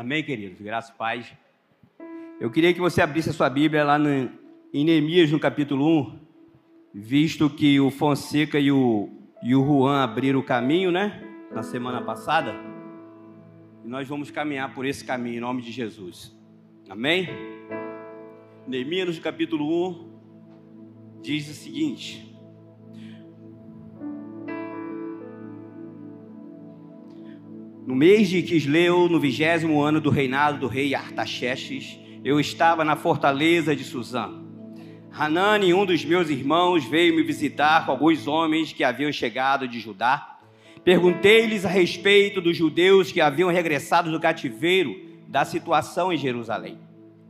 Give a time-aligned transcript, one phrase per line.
[0.00, 0.58] Amém, queridos?
[0.62, 1.30] Graças paz.
[2.40, 4.30] Eu queria que você abrisse a sua Bíblia lá no,
[4.72, 6.18] em Neemias, no capítulo 1,
[6.94, 9.10] visto que o Fonseca e o,
[9.42, 11.22] e o Juan abriram o caminho, né?
[11.52, 12.54] Na semana passada.
[13.84, 16.34] E nós vamos caminhar por esse caminho em nome de Jesus.
[16.88, 17.28] Amém?
[18.66, 22.29] Neemias, no capítulo 1, diz o seguinte.
[27.90, 32.94] No mês de Quisleu, no vigésimo ano do reinado do rei Artaxerxes, eu estava na
[32.94, 34.30] fortaleza de Suzã.
[35.10, 39.80] Hanani, um dos meus irmãos, veio me visitar com alguns homens que haviam chegado de
[39.80, 40.38] Judá.
[40.84, 44.94] Perguntei-lhes a respeito dos judeus que haviam regressado do cativeiro
[45.26, 46.78] da situação em Jerusalém.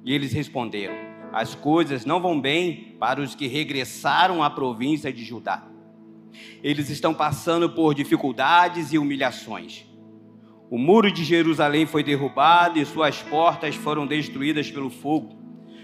[0.04, 0.94] E eles responderam:
[1.32, 5.66] As coisas não vão bem para os que regressaram à província de Judá.
[6.62, 9.88] Eles estão passando por dificuldades e humilhações.
[10.70, 15.36] O muro de Jerusalém foi derrubado e suas portas foram destruídas pelo fogo.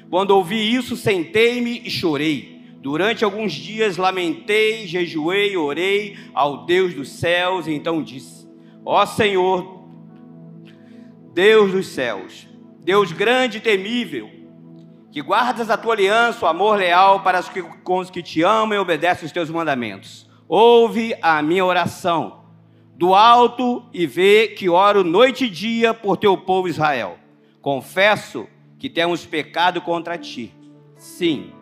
[0.09, 2.63] Quando ouvi isso, sentei-me e chorei.
[2.81, 8.49] Durante alguns dias lamentei, jejuei, orei ao Deus dos céus, e então disse:
[8.85, 9.89] Ó Senhor,
[11.35, 12.47] Deus dos céus,
[12.79, 14.31] Deus grande e temível,
[15.11, 18.41] que guardas a tua aliança, o amor leal para os que, com os que te
[18.43, 20.31] amam e obedecem os teus mandamentos.
[20.49, 22.46] Ouve a minha oração
[22.97, 27.19] do alto e vê que oro noite e dia por teu povo Israel.
[27.61, 28.47] Confesso
[28.79, 30.53] que temos pecado contra ti.
[30.97, 31.53] Sim,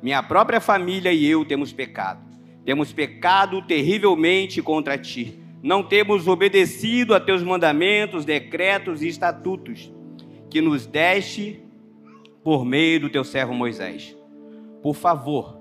[0.00, 2.20] minha própria família e eu temos pecado.
[2.64, 5.38] Temos pecado terrivelmente contra ti.
[5.62, 9.92] Não temos obedecido a teus mandamentos, decretos e estatutos
[10.48, 11.60] que nos deste
[12.44, 14.16] por meio do teu servo Moisés.
[14.80, 15.58] Por favor,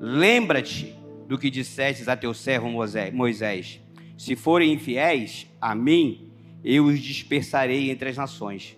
[0.00, 0.96] lembra-te
[1.28, 3.83] do que dissestes a teu servo Moisés
[4.16, 6.30] se forem infiéis a mim,
[6.64, 8.76] eu os dispersarei entre as nações.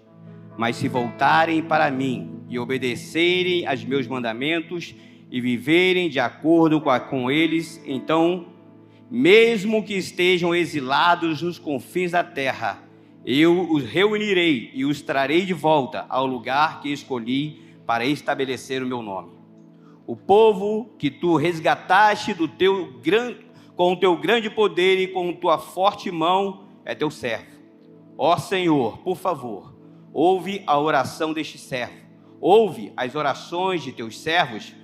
[0.56, 4.94] Mas se voltarem para mim e obedecerem aos meus mandamentos
[5.30, 8.46] e viverem de acordo com, a, com eles, então,
[9.10, 12.82] mesmo que estejam exilados nos confins da terra,
[13.24, 18.86] eu os reunirei e os trarei de volta ao lugar que escolhi para estabelecer o
[18.86, 19.32] meu nome.
[20.06, 23.45] O povo que tu resgataste do teu grande
[23.76, 27.56] com o teu grande poder e com tua forte mão é teu servo.
[28.18, 29.76] Ó Senhor, por favor,
[30.12, 32.06] ouve a oração deste servo.
[32.40, 34.74] Ouve as orações de teus servos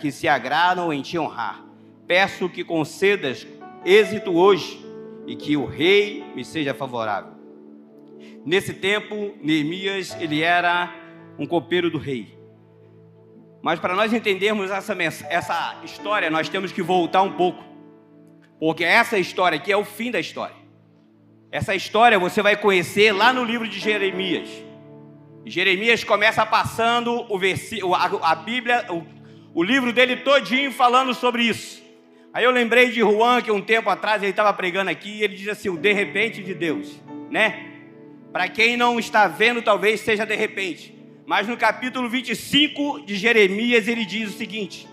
[0.00, 1.64] que se agradam em te honrar.
[2.06, 3.46] Peço que concedas
[3.84, 4.84] êxito hoje
[5.26, 7.32] e que o rei me seja favorável.
[8.44, 10.94] Nesse tempo, Neemias, ele era
[11.38, 12.38] um copeiro do rei.
[13.60, 14.96] Mas para nós entendermos essa,
[15.28, 17.65] essa história, nós temos que voltar um pouco.
[18.58, 20.56] Porque essa história aqui é o fim da história.
[21.50, 24.48] Essa história você vai conhecer lá no livro de Jeremias.
[25.44, 29.06] Jeremias começa passando o versículo, a, a Bíblia, o,
[29.54, 31.82] o livro dele todinho falando sobre isso.
[32.32, 35.36] Aí eu lembrei de Juan, que um tempo atrás ele estava pregando aqui, e ele
[35.36, 37.00] diz assim: o de repente de Deus,
[37.30, 37.72] né?
[38.32, 40.94] Para quem não está vendo, talvez seja de repente.
[41.24, 44.86] Mas no capítulo 25 de Jeremias, ele diz o seguinte: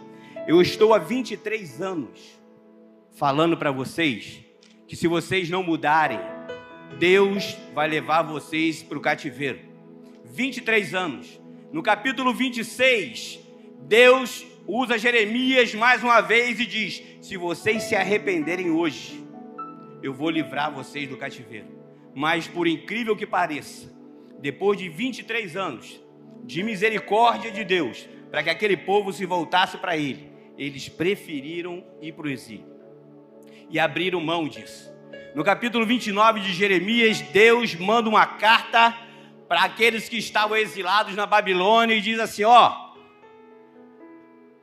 [0.47, 2.42] Eu estou há 23 anos
[3.13, 4.43] falando para vocês
[4.87, 6.19] que se vocês não mudarem,
[6.99, 9.59] Deus vai levar vocês para o cativeiro.
[10.25, 11.41] 23 anos.
[11.71, 13.39] No capítulo 26,
[13.81, 19.23] Deus usa Jeremias mais uma vez e diz: Se vocês se arrependerem hoje,
[20.01, 21.67] eu vou livrar vocês do cativeiro.
[22.13, 23.91] Mas por incrível que pareça,
[24.39, 25.99] depois de 23 anos
[26.43, 32.13] de misericórdia de Deus, para que aquele povo se voltasse para ele, eles preferiram ir
[32.13, 32.72] para o exílio
[33.73, 34.93] e abriram mão disso.
[35.33, 38.95] No capítulo 29 de Jeremias, Deus manda uma carta
[39.47, 42.71] para aqueles que estavam exilados na Babilônia e diz assim: Ó,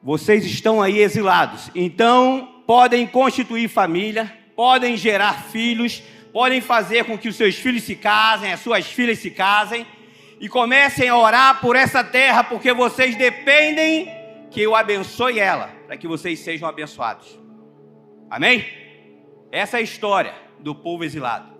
[0.00, 6.00] vocês estão aí exilados, então podem constituir família, podem gerar filhos,
[6.32, 9.84] podem fazer com que os seus filhos se casem, as suas filhas se casem
[10.38, 14.08] e comecem a orar por essa terra, porque vocês dependem
[14.52, 17.40] que eu abençoe ela, para que vocês sejam abençoados.
[18.30, 18.80] Amém?
[19.52, 21.50] Essa é a história do povo exilado.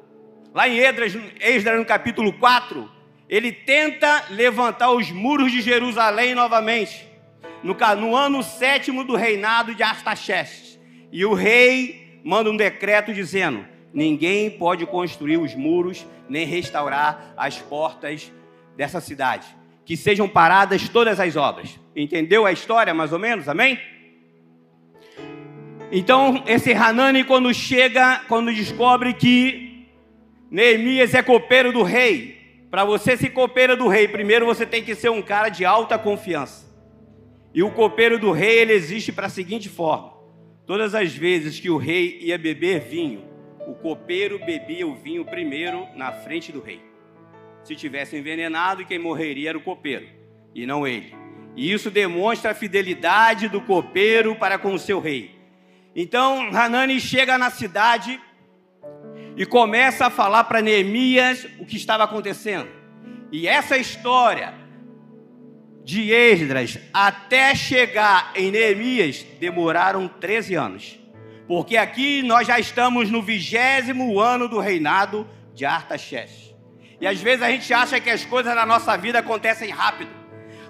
[0.54, 2.90] Lá em Esdras, Esdras no capítulo 4,
[3.28, 7.06] ele tenta levantar os muros de Jerusalém novamente,
[7.62, 10.78] no, no ano sétimo do reinado de Artaxerxes.
[11.12, 17.58] E o rei manda um decreto dizendo: ninguém pode construir os muros nem restaurar as
[17.58, 18.32] portas
[18.76, 19.46] dessa cidade.
[19.84, 21.78] Que sejam paradas todas as obras.
[21.94, 23.48] Entendeu a história mais ou menos?
[23.48, 23.78] Amém?
[25.92, 29.88] Então, esse Hanani, quando chega, quando descobre que
[30.50, 32.38] Neemias é copeiro do rei,
[32.70, 35.98] Para você ser copeiro do rei, primeiro você tem que ser um cara de alta
[35.98, 36.64] confiança.
[37.52, 40.12] E o copeiro do rei, ele existe para a seguinte forma:
[40.66, 43.24] todas as vezes que o rei ia beber vinho,
[43.66, 46.80] o copeiro bebia o vinho primeiro na frente do rei.
[47.64, 50.06] Se tivesse envenenado, quem morreria era o copeiro,
[50.54, 51.12] e não ele.
[51.56, 55.39] E isso demonstra a fidelidade do copeiro para com o seu rei.
[55.94, 58.20] Então, Hanani chega na cidade
[59.36, 62.68] e começa a falar para Neemias o que estava acontecendo.
[63.32, 64.54] E essa história
[65.84, 70.98] de Esdras até chegar em Neemias demoraram 13 anos.
[71.48, 76.54] Porque aqui nós já estamos no vigésimo ano do reinado de Artaxerxes.
[77.00, 80.10] E às vezes a gente acha que as coisas na nossa vida acontecem rápido.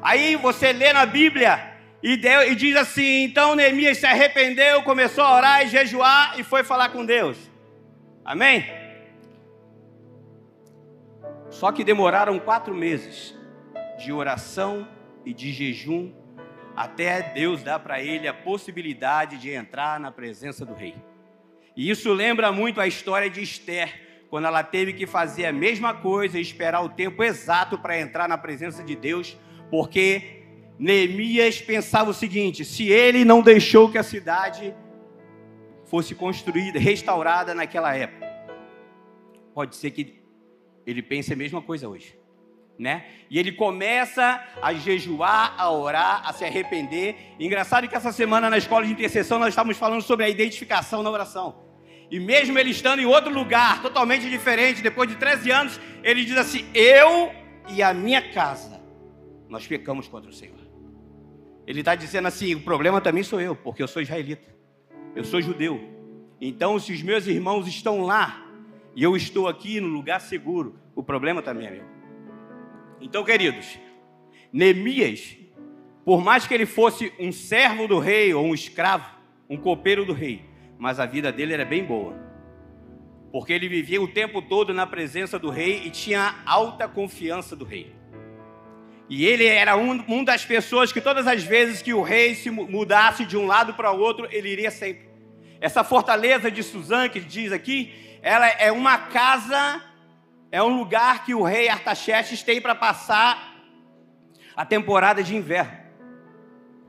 [0.01, 1.70] Aí você lê na Bíblia
[2.03, 6.43] e, deu, e diz assim: então Neemias se arrependeu, começou a orar e jejuar e
[6.43, 7.37] foi falar com Deus.
[8.25, 8.65] Amém?
[11.51, 13.35] Só que demoraram quatro meses
[13.99, 14.89] de oração
[15.25, 16.13] e de jejum
[16.77, 20.95] até Deus dar para ele a possibilidade de entrar na presença do rei.
[21.77, 25.93] E isso lembra muito a história de Esther, quando ela teve que fazer a mesma
[25.93, 29.37] coisa e esperar o tempo exato para entrar na presença de Deus,
[29.71, 30.40] porque
[30.81, 34.75] Neemias pensava o seguinte: se ele não deixou que a cidade
[35.85, 38.27] fosse construída, restaurada naquela época,
[39.55, 40.21] pode ser que
[40.85, 42.19] ele pense a mesma coisa hoje
[42.81, 43.05] né?
[43.29, 47.15] E ele começa a jejuar, a orar, a se arrepender.
[47.39, 51.11] engraçado que essa semana na escola de intercessão nós estávamos falando sobre a identificação na
[51.11, 51.63] oração.
[52.11, 56.39] E mesmo ele estando em outro lugar, totalmente diferente, depois de 13 anos, ele diz
[56.39, 57.31] assim: Eu
[57.69, 58.81] e a minha casa,
[59.47, 60.60] nós pecamos contra o Senhor.
[61.67, 64.55] Ele está dizendo assim: o problema também sou eu, porque eu sou israelita,
[65.15, 65.81] eu sou judeu.
[66.41, 68.47] Então, se os meus irmãos estão lá
[68.97, 71.85] e eu estou aqui no lugar seguro, o problema também é meu.
[73.01, 73.79] Então, queridos,
[74.53, 75.37] Neemias,
[76.05, 79.09] por mais que ele fosse um servo do rei ou um escravo,
[79.49, 80.45] um copeiro do rei,
[80.79, 82.15] mas a vida dele era bem boa.
[83.31, 87.65] Porque ele vivia o tempo todo na presença do rei e tinha alta confiança do
[87.65, 87.95] rei.
[89.11, 92.49] E ele era um, um das pessoas que todas as vezes que o rei se
[92.49, 95.11] mudasse de um lado para o outro, ele iria sempre.
[95.61, 97.93] Essa fortaleza de Suzã, que diz aqui,
[98.23, 99.83] ela é uma casa
[100.53, 103.55] é um lugar que o rei Artaxerxes tem para passar
[104.57, 105.79] a temporada de inverno.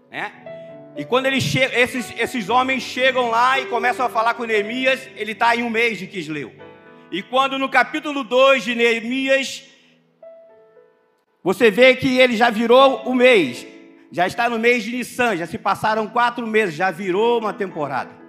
[0.09, 0.31] Né?
[0.97, 5.07] E quando ele chega, esses, esses homens chegam lá e começam a falar com Neemias,
[5.15, 6.51] ele está em um mês de Quisleu.
[7.11, 9.63] E quando no capítulo 2 de Neemias,
[11.43, 13.65] você vê que ele já virou o mês,
[14.11, 18.21] já está no mês de Nissan, já se passaram quatro meses, já virou uma temporada.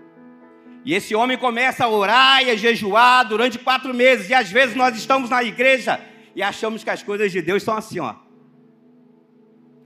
[0.85, 4.29] E esse homem começa a orar e a jejuar durante quatro meses.
[4.29, 6.01] E às vezes nós estamos na igreja
[6.35, 8.17] e achamos que as coisas de Deus são assim, ó.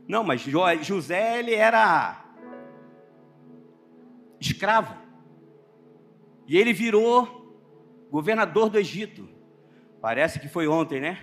[0.09, 2.25] Não, mas José ele era
[4.41, 4.97] escravo.
[6.47, 7.45] E ele virou
[8.11, 9.29] governador do Egito.
[10.01, 11.19] Parece que foi ontem, né?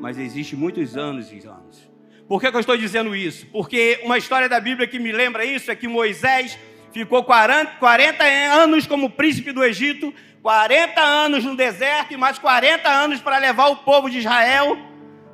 [0.00, 1.90] Mas existe muitos anos e anos.
[2.28, 3.46] Por que, que eu estou dizendo isso?
[3.46, 6.58] Porque uma história da Bíblia que me lembra isso é que Moisés
[6.92, 10.12] ficou 40, 40 anos como príncipe do Egito,
[10.42, 14.76] 40 anos no deserto e mais 40 anos para levar o povo de Israel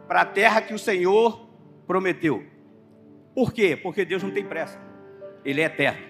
[0.06, 1.48] para a terra que o Senhor
[1.86, 2.44] prometeu.
[3.34, 3.77] Por quê?
[3.77, 4.79] Porque Deus não tem pressa,
[5.44, 6.03] Ele é eterno.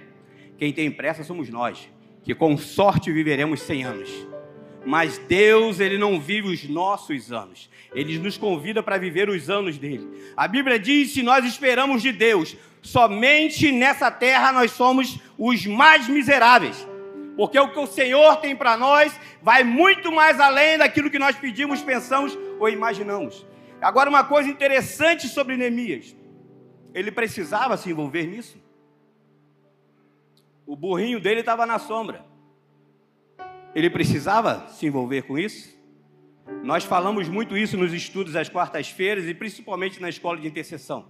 [0.58, 1.88] Quem tem pressa somos nós,
[2.22, 4.31] que com sorte viveremos 100 anos.
[4.84, 7.70] Mas Deus, Ele não vive os nossos anos.
[7.94, 10.08] Ele nos convida para viver os anos dele.
[10.36, 16.08] A Bíblia diz: se nós esperamos de Deus somente nessa terra nós somos os mais
[16.08, 16.86] miseráveis.
[17.36, 21.36] Porque o que o Senhor tem para nós vai muito mais além daquilo que nós
[21.36, 23.46] pedimos, pensamos ou imaginamos.
[23.80, 26.14] Agora, uma coisa interessante sobre Neemias:
[26.92, 28.60] ele precisava se envolver nisso.
[30.66, 32.24] O burrinho dele estava na sombra.
[33.74, 35.72] Ele precisava se envolver com isso?
[36.62, 41.06] Nós falamos muito isso nos estudos às quartas-feiras e principalmente na escola de intercessão.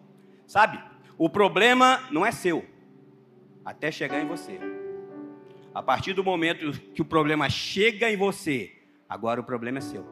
[0.47, 0.78] Sabe?
[1.19, 2.64] O problema não é seu,
[3.64, 4.61] até chegar em você.
[5.75, 8.73] A partir do momento que o problema chega em você,
[9.09, 10.04] agora o problema é seu.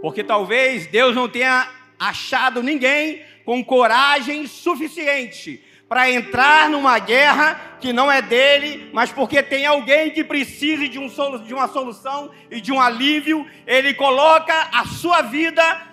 [0.00, 7.92] Porque talvez Deus não tenha achado ninguém com coragem suficiente para entrar numa guerra que
[7.92, 11.08] não é dele, mas porque tem alguém que precise de, um,
[11.42, 15.86] de uma solução e de um alívio, ele coloca a sua vida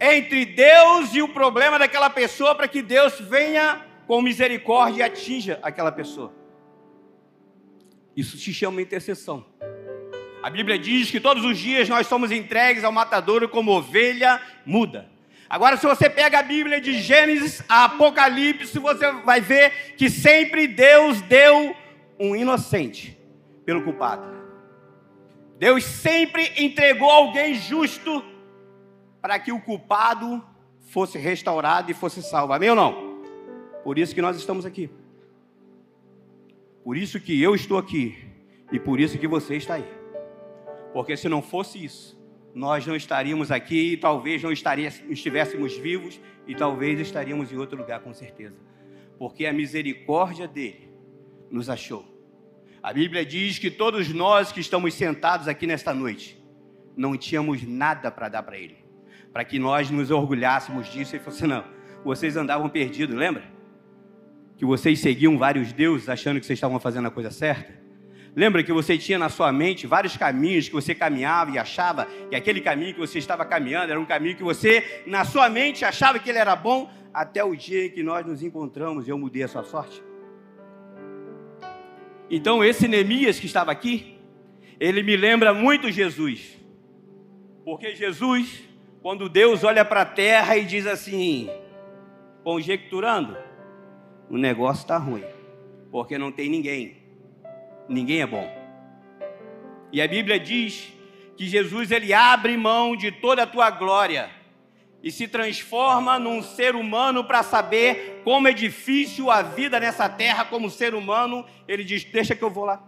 [0.00, 5.58] entre Deus e o problema daquela pessoa para que Deus venha com misericórdia e atinja
[5.62, 6.32] aquela pessoa.
[8.16, 9.44] Isso se chama intercessão.
[10.42, 15.11] A Bíblia diz que todos os dias nós somos entregues ao matadouro como ovelha muda.
[15.52, 20.66] Agora, se você pega a Bíblia de Gênesis a Apocalipse, você vai ver que sempre
[20.66, 21.76] Deus deu
[22.18, 23.18] um inocente
[23.62, 24.24] pelo culpado.
[25.58, 28.24] Deus sempre entregou alguém justo
[29.20, 30.42] para que o culpado
[30.88, 32.54] fosse restaurado e fosse salvo.
[32.54, 33.20] Amém ou não?
[33.84, 34.88] Por isso que nós estamos aqui.
[36.82, 38.16] Por isso que eu estou aqui.
[38.72, 39.84] E por isso que você está aí.
[40.94, 42.18] Porque se não fosse isso,
[42.54, 48.00] nós não estaríamos aqui e talvez não estivéssemos vivos e talvez estaríamos em outro lugar
[48.00, 48.56] com certeza.
[49.18, 50.90] Porque a misericórdia dele
[51.50, 52.04] nos achou.
[52.82, 56.42] A Bíblia diz que todos nós que estamos sentados aqui nesta noite
[56.96, 58.76] não tínhamos nada para dar para ele.
[59.32, 61.64] Para que nós nos orgulhássemos disso e fosse não.
[62.04, 63.44] Vocês andavam perdidos, lembra?
[64.58, 67.80] Que vocês seguiam vários deuses achando que vocês estavam fazendo a coisa certa?
[68.34, 72.34] Lembra que você tinha na sua mente vários caminhos que você caminhava e achava que
[72.34, 76.18] aquele caminho que você estava caminhando era um caminho que você, na sua mente, achava
[76.18, 79.42] que ele era bom, até o dia em que nós nos encontramos e eu mudei
[79.42, 80.02] a sua sorte?
[82.30, 84.18] Então, esse Neemias que estava aqui,
[84.80, 86.58] ele me lembra muito Jesus.
[87.66, 88.66] Porque Jesus,
[89.02, 91.50] quando Deus olha para a terra e diz assim,
[92.42, 93.36] conjecturando,
[94.30, 95.24] o negócio está ruim,
[95.90, 97.01] porque não tem ninguém
[97.88, 98.50] ninguém é bom.
[99.92, 100.92] E a Bíblia diz
[101.36, 104.30] que Jesus ele abre mão de toda a tua glória
[105.02, 110.44] e se transforma num ser humano para saber como é difícil a vida nessa terra
[110.44, 111.44] como ser humano.
[111.66, 112.82] Ele diz: Deixa que eu vou lá.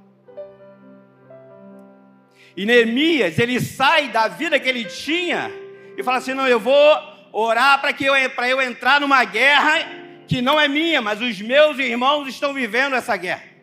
[2.57, 5.51] E Neemias, ele sai da vida que ele tinha
[5.97, 10.41] e fala assim: Não, eu vou orar para que eu, eu entrar numa guerra que
[10.41, 13.54] não é minha, mas os meus irmãos estão vivendo essa guerra.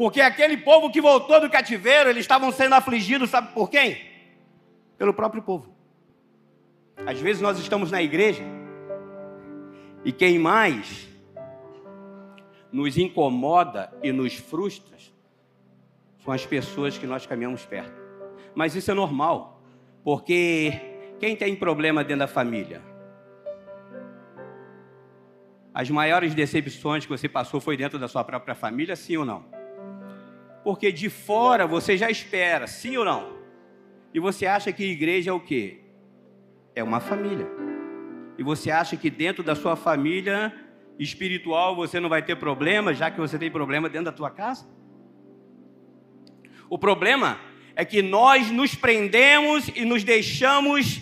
[0.00, 4.00] Porque aquele povo que voltou do cativeiro, eles estavam sendo afligidos, sabe por quem?
[4.96, 5.74] Pelo próprio povo.
[7.04, 8.42] Às vezes nós estamos na igreja
[10.02, 11.06] e quem mais
[12.72, 14.96] nos incomoda e nos frustra
[16.24, 18.00] são as pessoas que nós caminhamos perto.
[18.54, 19.62] Mas isso é normal,
[20.02, 20.72] porque
[21.18, 22.80] quem tem problema dentro da família?
[25.74, 29.59] As maiores decepções que você passou foi dentro da sua própria família, sim ou não?
[30.62, 33.38] Porque de fora você já espera, sim ou não?
[34.12, 35.80] E você acha que igreja é o quê?
[36.74, 37.46] É uma família.
[38.38, 40.52] E você acha que dentro da sua família
[40.98, 44.66] espiritual você não vai ter problema, já que você tem problema dentro da tua casa?
[46.68, 47.40] O problema
[47.74, 51.00] é que nós nos prendemos e nos deixamos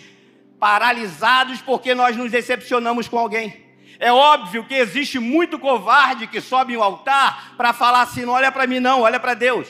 [0.59, 3.68] paralisados porque nós nos decepcionamos com alguém.
[3.99, 8.49] É óbvio que existe muito covarde que sobe ao altar para falar assim: não olha
[8.49, 9.67] para mim, não, olha para Deus.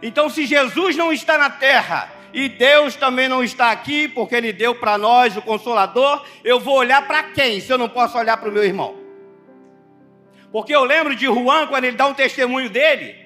[0.00, 4.52] Então, se Jesus não está na terra e Deus também não está aqui, porque Ele
[4.52, 8.36] deu para nós o Consolador, eu vou olhar para quem se eu não posso olhar
[8.36, 8.96] para o meu irmão?
[10.52, 13.16] Porque eu lembro de Juan, quando ele dá um testemunho dele,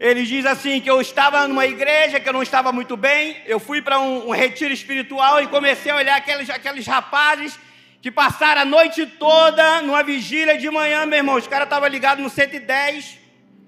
[0.00, 3.60] ele diz assim: que eu estava numa igreja que eu não estava muito bem, eu
[3.60, 7.58] fui para um, um retiro espiritual e comecei a olhar aqueles, aqueles rapazes
[8.00, 11.36] que passaram a noite toda numa vigília de manhã, meu irmão.
[11.36, 13.18] Os caras estavam ligados no 110.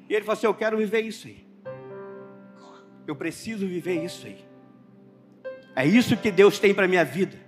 [0.09, 1.47] E ele falou assim: Eu quero viver isso aí.
[3.07, 4.45] Eu preciso viver isso aí.
[5.75, 7.39] É isso que Deus tem para minha vida.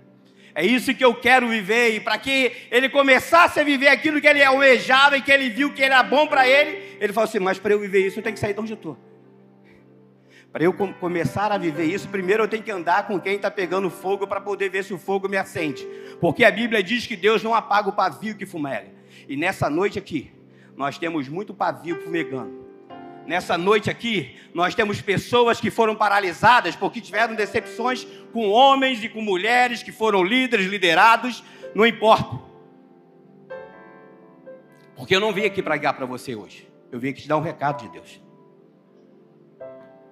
[0.53, 1.95] É isso que eu quero viver.
[1.95, 5.73] E para que ele começasse a viver aquilo que ele almejava e que ele viu
[5.73, 8.33] que era bom para ele, ele falou assim: Mas para eu viver isso, eu tenho
[8.33, 9.10] que sair de onde eu estou.
[10.51, 13.89] Para eu começar a viver isso, primeiro eu tenho que andar com quem está pegando
[13.89, 15.87] fogo para poder ver se o fogo me acende.
[16.19, 18.89] Porque a Bíblia diz que Deus não apaga o pavio que fumega.
[19.29, 20.29] E nessa noite aqui,
[20.75, 22.69] nós temos muito pavio fumegando.
[23.25, 29.07] Nessa noite aqui, nós temos pessoas que foram paralisadas porque tiveram decepções com homens e
[29.07, 31.41] com mulheres que foram líderes, liderados,
[31.73, 32.41] não importa.
[34.97, 36.67] Porque eu não vim aqui pregar para você hoje.
[36.91, 38.21] Eu vim aqui te dar um recado de Deus.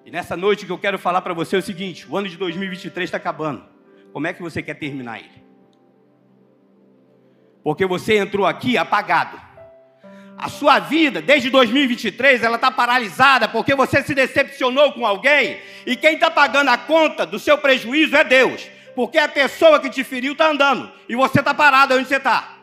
[0.09, 2.35] E nessa noite que eu quero falar para você é o seguinte: o ano de
[2.35, 3.63] 2023 está acabando.
[4.11, 5.43] Como é que você quer terminar ele?
[7.63, 9.39] Porque você entrou aqui apagado.
[10.35, 15.95] A sua vida, desde 2023, ela está paralisada porque você se decepcionou com alguém e
[15.95, 18.67] quem está pagando a conta do seu prejuízo é Deus.
[18.95, 22.55] Porque a pessoa que te feriu está andando e você está parado onde você está.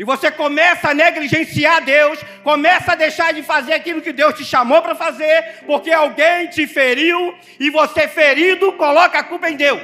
[0.00, 4.44] E você começa a negligenciar Deus, começa a deixar de fazer aquilo que Deus te
[4.44, 9.82] chamou para fazer, porque alguém te feriu e você ferido coloca a culpa em Deus.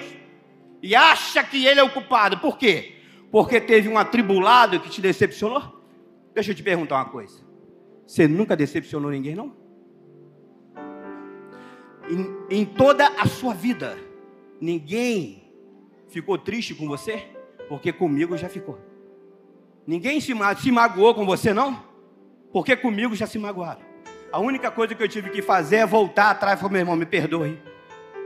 [0.83, 2.39] E acha que ele é o culpado.
[2.39, 2.95] Por quê?
[3.31, 5.63] Porque teve um atribulado que te decepcionou?
[6.35, 7.45] Deixa eu te perguntar uma coisa.
[8.07, 9.67] Você nunca decepcionou ninguém, não?
[12.09, 13.99] em, em toda a sua vida,
[14.61, 15.53] ninguém
[16.09, 17.27] ficou triste com você?
[17.69, 18.79] Porque comigo já ficou.
[19.87, 21.85] Ninguém se, se magoou com você, não?
[22.53, 23.81] Porque comigo já se magoaram.
[24.33, 26.97] A única coisa que eu tive que fazer é voltar atrás e falar, meu irmão,
[26.97, 27.61] me perdoe.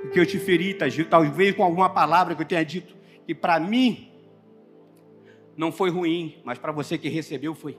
[0.02, 0.76] Porque eu te feri,
[1.08, 4.10] talvez com alguma palavra que eu tenha dito, que para mim
[5.56, 7.78] não foi ruim, mas para você que recebeu foi.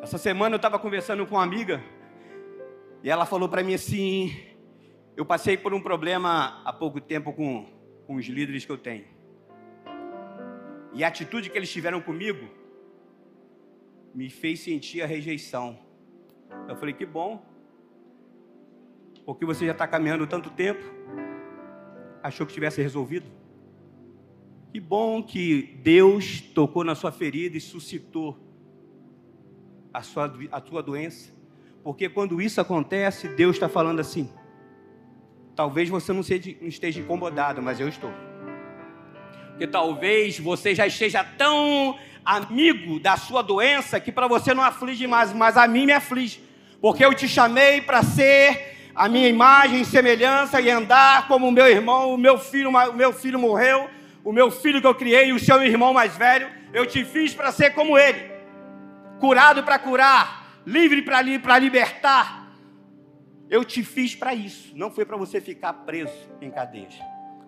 [0.00, 1.82] Essa semana eu estava conversando com uma amiga
[3.02, 4.34] e ela falou para mim assim:
[5.14, 7.66] eu passei por um problema há pouco tempo com,
[8.06, 9.04] com os líderes que eu tenho.
[10.94, 12.61] E a atitude que eles tiveram comigo
[14.14, 15.78] me fez sentir a rejeição.
[16.68, 17.44] Eu falei: que bom,
[19.24, 20.82] porque você já está caminhando tanto tempo,
[22.22, 23.26] achou que tivesse resolvido.
[24.72, 28.38] Que bom que Deus tocou na sua ferida e suscitou
[29.92, 31.32] a sua, a sua doença.
[31.82, 34.30] Porque quando isso acontece, Deus está falando assim:
[35.54, 36.22] Talvez você não,
[36.60, 38.10] não esteja incomodado, mas eu estou.
[39.50, 45.06] Porque talvez você já esteja tão amigo da sua doença que para você não aflige
[45.06, 46.42] mais, mas a mim me aflige.
[46.80, 51.52] Porque eu te chamei para ser a minha imagem e semelhança e andar como o
[51.52, 53.88] meu irmão, o meu filho, o meu filho morreu,
[54.24, 57.52] o meu filho que eu criei, o seu irmão mais velho, eu te fiz para
[57.52, 58.30] ser como ele.
[59.18, 62.42] Curado para curar, livre para libertar,
[63.48, 66.94] eu te fiz para isso, não foi para você ficar preso em cadeias.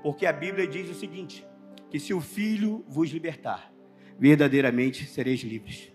[0.03, 1.45] Porque a Bíblia diz o seguinte:
[1.91, 3.73] que se o Filho vos libertar,
[4.19, 5.93] verdadeiramente sereis livres.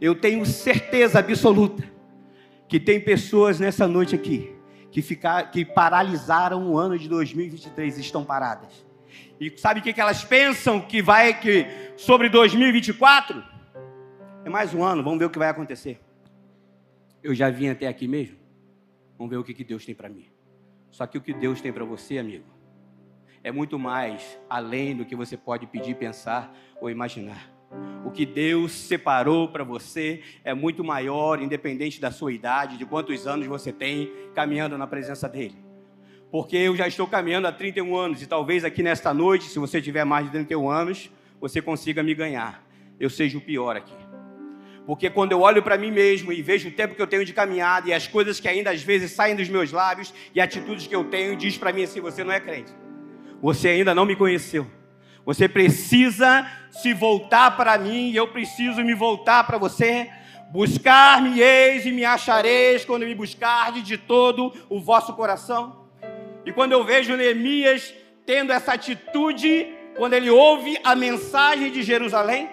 [0.00, 1.84] Eu tenho certeza absoluta
[2.68, 4.54] que tem pessoas nessa noite aqui
[4.90, 8.86] que, ficar, que paralisaram o ano de 2023 e estão paradas.
[9.40, 13.42] E sabe o que, que elas pensam que vai que sobre 2024?
[14.44, 16.00] É mais um ano, vamos ver o que vai acontecer.
[17.22, 18.36] Eu já vim até aqui mesmo.
[19.18, 20.26] Vamos ver o que, que Deus tem para mim.
[20.90, 22.44] Só que o que Deus tem para você, amigo,
[23.44, 27.52] é muito mais além do que você pode pedir, pensar ou imaginar.
[28.04, 33.26] O que Deus separou para você é muito maior, independente da sua idade, de quantos
[33.26, 35.62] anos você tem caminhando na presença dEle.
[36.30, 39.80] Porque eu já estou caminhando há 31 anos e talvez aqui nesta noite, se você
[39.80, 42.64] tiver mais de 31 anos, você consiga me ganhar.
[42.98, 43.94] Eu seja o pior aqui.
[44.86, 47.32] Porque quando eu olho para mim mesmo e vejo o tempo que eu tenho de
[47.32, 50.94] caminhada e as coisas que ainda às vezes saem dos meus lábios e atitudes que
[50.94, 52.83] eu tenho, diz para mim assim: você não é crente.
[53.44, 54.66] Você ainda não me conheceu.
[55.22, 60.10] Você precisa se voltar para mim e eu preciso me voltar para você.
[60.50, 65.84] Buscar-me-eis e me achareis quando me buscardes de todo o vosso coração.
[66.46, 67.92] E quando eu vejo Neemias
[68.24, 72.48] tendo essa atitude, quando ele ouve a mensagem de Jerusalém,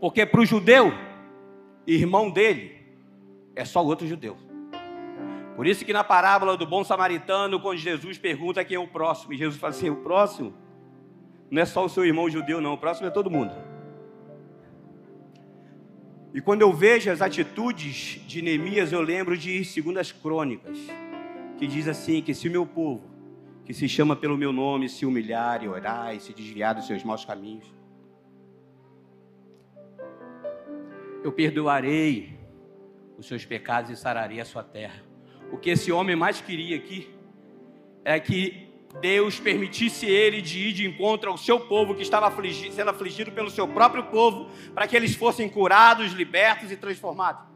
[0.00, 0.90] porque para o judeu,
[1.86, 2.80] irmão dele,
[3.54, 4.38] é só outro judeu.
[5.56, 9.32] Por isso que na parábola do bom samaritano, quando Jesus pergunta quem é o próximo,
[9.32, 10.52] e Jesus fala assim: o próximo
[11.50, 13.52] não é só o seu irmão judeu, não, o próximo é todo mundo.
[16.34, 20.76] E quando eu vejo as atitudes de Neemias, eu lembro de Segundas Crônicas,
[21.56, 23.08] que diz assim: que se o meu povo,
[23.64, 27.04] que se chama pelo meu nome, se humilhar e orar e se desviar dos seus
[27.04, 27.72] maus caminhos,
[31.22, 32.36] eu perdoarei
[33.16, 35.13] os seus pecados e sararei a sua terra.
[35.54, 37.08] O que esse homem mais queria aqui
[38.04, 38.68] é que
[39.00, 42.28] Deus permitisse ele de ir de encontro ao seu povo que estava
[42.72, 47.46] sendo afligido pelo seu próprio povo, para que eles fossem curados, libertos e transformados.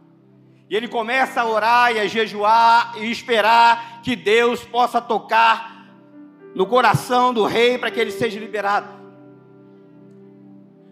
[0.71, 5.85] E ele começa a orar e a jejuar e esperar que Deus possa tocar
[6.55, 8.97] no coração do rei para que ele seja liberado.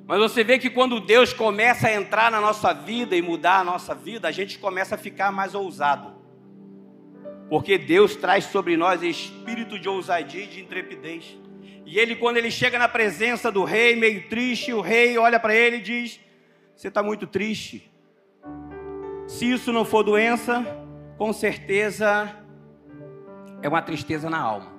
[0.09, 3.65] Mas você vê que quando Deus começa a entrar na nossa vida e mudar a
[3.65, 6.16] nossa vida, a gente começa a ficar mais ousado.
[7.49, 11.37] Porque Deus traz sobre nós espírito de ousadia e de intrepidez.
[11.85, 15.55] E ele, quando ele chega na presença do rei, meio triste, o rei olha para
[15.55, 16.21] ele e diz:
[16.75, 17.89] Você está muito triste.
[19.29, 20.65] Se isso não for doença,
[21.17, 22.37] com certeza
[23.63, 24.73] é uma tristeza na alma.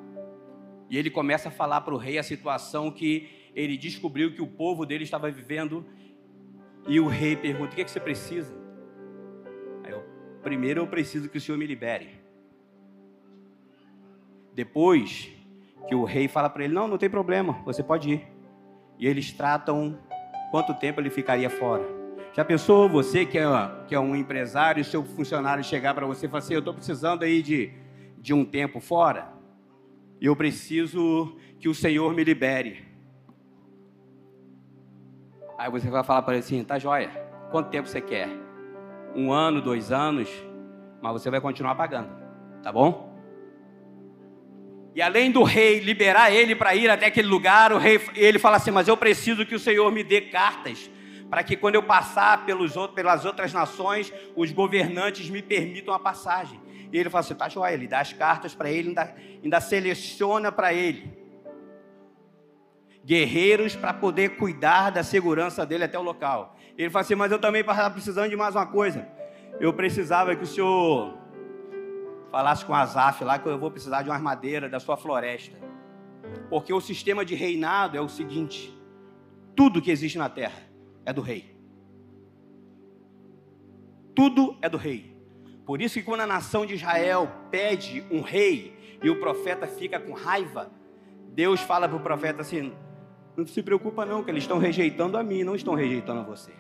[0.90, 4.48] E ele começa a falar para o rei a situação que ele descobriu que o
[4.48, 5.86] povo dele estava vivendo.
[6.88, 8.54] E o rei pergunta: O que, é que você precisa?
[9.86, 10.04] Aí eu,
[10.44, 12.17] primeiro eu preciso que o senhor me libere.
[14.58, 15.32] Depois
[15.88, 18.28] que o rei fala para ele: Não, não tem problema, você pode ir.
[18.98, 20.00] E eles tratam
[20.50, 21.86] quanto tempo ele ficaria fora.
[22.34, 23.46] Já pensou você que é,
[23.88, 27.22] que é um empresário, seu funcionário chegar para você e falar assim: Eu estou precisando
[27.22, 27.72] aí de,
[28.17, 29.32] de um tempo fora,
[30.20, 32.84] eu preciso que o Senhor me libere.
[35.56, 37.12] Aí você vai falar para ele assim: tá joia,
[37.52, 38.28] quanto tempo você quer?
[39.15, 40.28] Um ano, dois anos,
[41.00, 42.10] mas você vai continuar pagando,
[42.63, 43.07] tá bom?
[44.98, 48.58] E além do rei liberar ele para ir até aquele lugar, o rei ele fala
[48.58, 50.90] assim: "Mas eu preciso que o Senhor me dê cartas
[51.30, 56.00] para que quando eu passar pelos outros, pelas outras nações, os governantes me permitam a
[56.00, 56.60] passagem".
[56.92, 57.76] E ele fala assim: "Tá joia".
[57.76, 61.16] Ele dá as cartas para ele, ainda, ainda seleciona para ele
[63.06, 66.58] guerreiros para poder cuidar da segurança dele até o local.
[66.76, 69.08] Ele fala assim: "Mas eu também estava precisando de mais uma coisa.
[69.60, 71.27] Eu precisava que o senhor
[72.32, 75.58] falasse com Azaf lá que eu vou precisar de uma armadeira da sua floresta.
[76.50, 78.76] Porque o sistema de reinado é o seguinte:
[79.56, 80.62] tudo que existe na terra
[81.06, 81.56] é do rei.
[84.16, 85.16] Tudo é do rei.
[85.66, 90.00] Por isso que quando a nação de Israel pede um rei e o profeta fica
[90.00, 90.72] com raiva,
[91.30, 92.74] Deus fala para o profeta assim:
[93.36, 96.52] não se preocupa não, que eles estão rejeitando a mim, não estão rejeitando a você.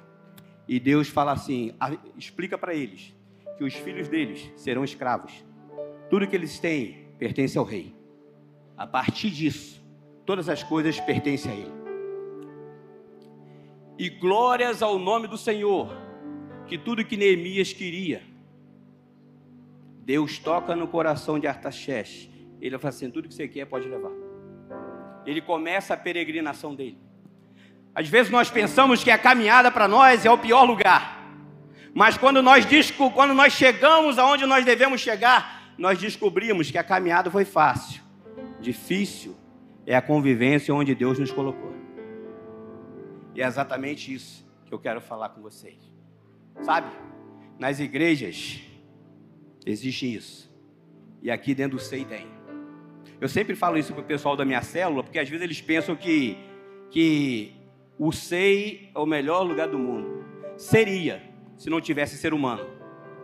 [0.67, 1.73] E Deus fala assim:
[2.17, 3.15] explica para eles
[3.57, 5.46] que os filhos deles serão escravos
[6.09, 7.95] tudo que eles têm pertence ao rei.
[8.77, 9.83] A partir disso,
[10.25, 11.77] todas as coisas pertencem a ele.
[13.97, 15.95] E glórias ao nome do Senhor,
[16.67, 18.21] que tudo que Neemias queria,
[20.07, 22.29] Deus toca no coração de Artaxerxes.
[22.61, 24.11] Ele fala assim: tudo que você quer pode levar.
[25.25, 26.97] Ele começa a peregrinação dele.
[27.93, 31.17] Às vezes nós pensamos que a caminhada para nós é o pior lugar.
[31.93, 32.65] Mas quando nós,
[33.15, 38.01] quando nós chegamos aonde nós devemos chegar, nós descobrimos que a caminhada foi fácil.
[38.59, 39.35] Difícil
[39.85, 41.73] é a convivência onde Deus nos colocou.
[43.35, 45.77] E é exatamente isso que eu quero falar com vocês.
[46.61, 46.87] Sabe?
[47.59, 48.61] Nas igrejas
[49.65, 50.51] existe isso.
[51.21, 52.27] E aqui dentro do SEI tem.
[53.19, 55.95] Eu sempre falo isso para o pessoal da minha célula, porque às vezes eles pensam
[55.95, 56.37] que,
[56.91, 57.53] que
[57.97, 60.23] o SEI é o melhor lugar do mundo.
[60.55, 61.21] Seria,
[61.57, 62.67] se não tivesse ser humano.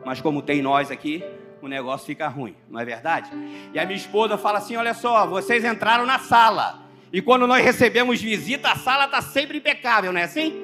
[0.06, 1.24] Mas como tem nós aqui,
[1.66, 3.30] o negócio fica ruim, não é verdade?
[3.74, 6.82] E a minha esposa fala assim: olha só, vocês entraram na sala.
[7.12, 10.62] E quando nós recebemos visita, a sala está sempre impecável, não é assim?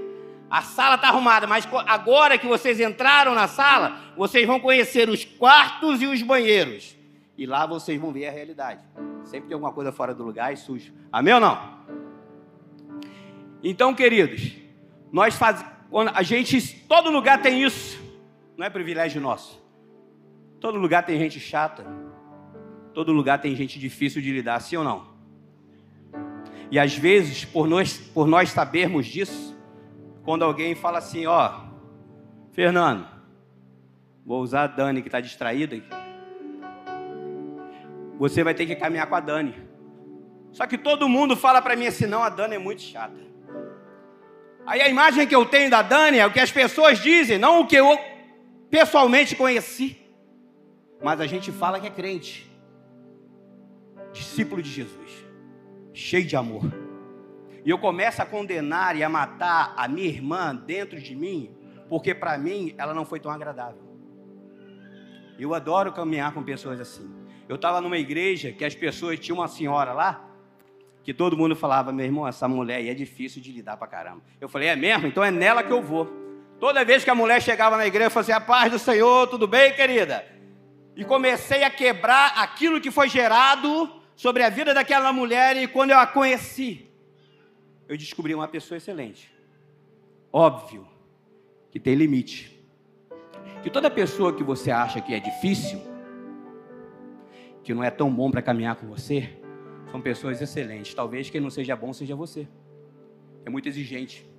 [0.49, 5.23] A sala está arrumada, mas agora que vocês entraram na sala, vocês vão conhecer os
[5.23, 6.97] quartos e os banheiros.
[7.37, 8.81] E lá vocês vão ver a realidade.
[9.23, 10.91] Sempre tem alguma coisa fora do lugar e sujo.
[11.11, 11.79] Amém ou não?
[13.63, 14.53] Então, queridos,
[15.11, 15.71] nós fazemos.
[16.13, 18.01] A gente, todo lugar tem isso.
[18.57, 19.68] Não é privilégio nosso.
[20.59, 21.85] Todo lugar tem gente chata.
[22.93, 25.07] Todo lugar tem gente difícil de lidar, sim ou não?
[26.71, 29.57] E às vezes, por nós, por nós sabermos disso,
[30.23, 31.61] quando alguém fala assim, ó,
[32.51, 33.07] Fernando,
[34.25, 35.81] vou usar a Dani que está distraída,
[38.17, 39.55] você vai ter que caminhar com a Dani.
[40.51, 43.19] Só que todo mundo fala para mim assim, não, a Dani é muito chata.
[44.65, 47.61] Aí a imagem que eu tenho da Dani é o que as pessoas dizem, não
[47.61, 47.97] o que eu
[48.69, 49.97] pessoalmente conheci.
[51.01, 52.49] Mas a gente fala que é crente,
[54.11, 55.25] discípulo de Jesus,
[55.93, 56.63] cheio de amor.
[57.63, 61.55] E eu começo a condenar e a matar a minha irmã dentro de mim,
[61.87, 63.81] porque para mim ela não foi tão agradável.
[65.37, 67.09] Eu adoro caminhar com pessoas assim.
[67.47, 70.25] Eu estava numa igreja que as pessoas tinham uma senhora lá,
[71.01, 74.21] que todo mundo falava, meu irmão, essa mulher aí é difícil de lidar para caramba.
[74.39, 75.07] Eu falei, é mesmo?
[75.07, 76.07] Então é nela que eu vou.
[76.59, 79.47] Toda vez que a mulher chegava na igreja, eu assim, a paz do Senhor, tudo
[79.47, 80.38] bem, querida?
[80.99, 85.55] E comecei a quebrar aquilo que foi gerado sobre a vida daquela mulher.
[85.55, 86.89] E quando eu a conheci,
[87.87, 89.33] eu descobri uma pessoa excelente.
[90.31, 90.85] Óbvio
[91.71, 92.61] que tem limite.
[93.63, 95.81] Que toda pessoa que você acha que é difícil,
[97.63, 99.39] que não é tão bom para caminhar com você,
[99.89, 100.93] são pessoas excelentes.
[100.93, 102.45] Talvez quem não seja bom seja você.
[103.45, 104.29] É muito exigente.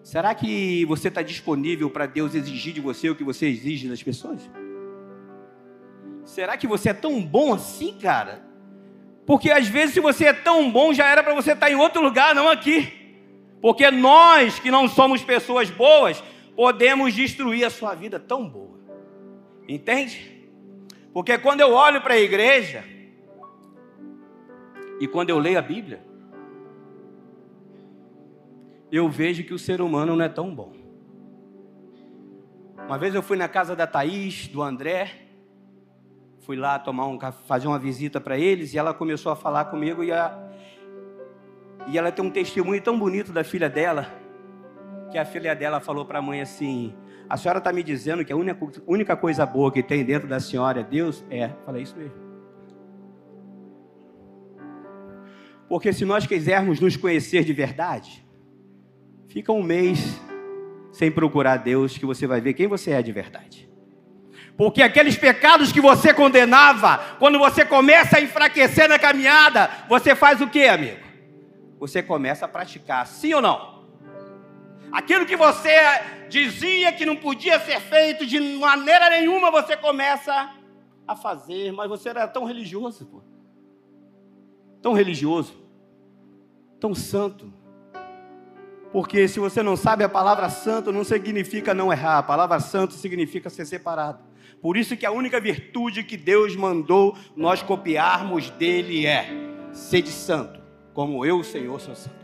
[0.00, 4.00] Será que você está disponível para Deus exigir de você o que você exige das
[4.00, 4.48] pessoas?
[6.24, 8.42] Será que você é tão bom assim, cara?
[9.26, 11.76] Porque às vezes, se você é tão bom, já era para você estar tá em
[11.76, 12.92] outro lugar, não aqui.
[13.60, 16.22] Porque nós, que não somos pessoas boas,
[16.56, 18.80] podemos destruir a sua vida tão boa.
[19.68, 20.48] Entende?
[21.12, 22.84] Porque quando eu olho para a igreja,
[24.98, 26.02] e quando eu leio a Bíblia,
[28.90, 30.72] eu vejo que o ser humano não é tão bom.
[32.86, 35.21] Uma vez eu fui na casa da Thaís, do André,
[36.42, 40.02] fui lá tomar um fazer uma visita para eles e ela começou a falar comigo
[40.02, 40.36] e, a,
[41.86, 44.06] e ela tem um testemunho tão bonito da filha dela
[45.10, 46.94] que a filha dela falou para a mãe assim:
[47.28, 50.40] a senhora está me dizendo que a única, única coisa boa que tem dentro da
[50.40, 51.24] senhora é Deus?
[51.30, 52.20] É, falei isso mesmo.
[55.68, 58.26] Porque se nós quisermos nos conhecer de verdade,
[59.28, 60.20] fica um mês
[60.90, 63.71] sem procurar Deus que você vai ver quem você é de verdade.
[64.56, 70.40] Porque aqueles pecados que você condenava, quando você começa a enfraquecer na caminhada, você faz
[70.40, 71.00] o que, amigo?
[71.78, 73.72] Você começa a praticar, sim ou não?
[74.92, 75.74] Aquilo que você
[76.28, 80.50] dizia que não podia ser feito de maneira nenhuma, você começa
[81.08, 83.22] a fazer, mas você era tão religioso, pô.
[84.82, 85.54] Tão religioso,
[86.78, 87.52] tão santo.
[88.92, 92.18] Porque se você não sabe a palavra santo, não significa não errar.
[92.18, 94.31] A palavra santo significa ser separado.
[94.62, 99.28] Por isso que a única virtude que Deus mandou nós copiarmos dele é
[99.72, 100.60] ser de santo,
[100.94, 102.22] como eu, Senhor, sou santo.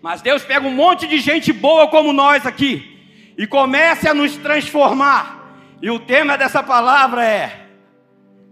[0.00, 2.98] Mas Deus pega um monte de gente boa como nós aqui
[3.36, 5.54] e começa a nos transformar.
[5.82, 7.68] E o tema dessa palavra é: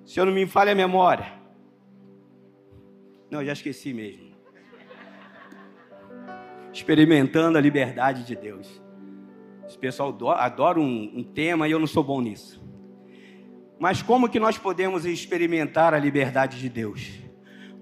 [0.04, 1.32] se eu não me falha a memória.
[3.30, 4.34] Não, já esqueci mesmo.
[6.72, 8.82] Experimentando a liberdade de Deus.
[9.70, 12.60] Esse pessoal adora um, um tema e eu não sou bom nisso.
[13.78, 17.12] Mas como que nós podemos experimentar a liberdade de Deus?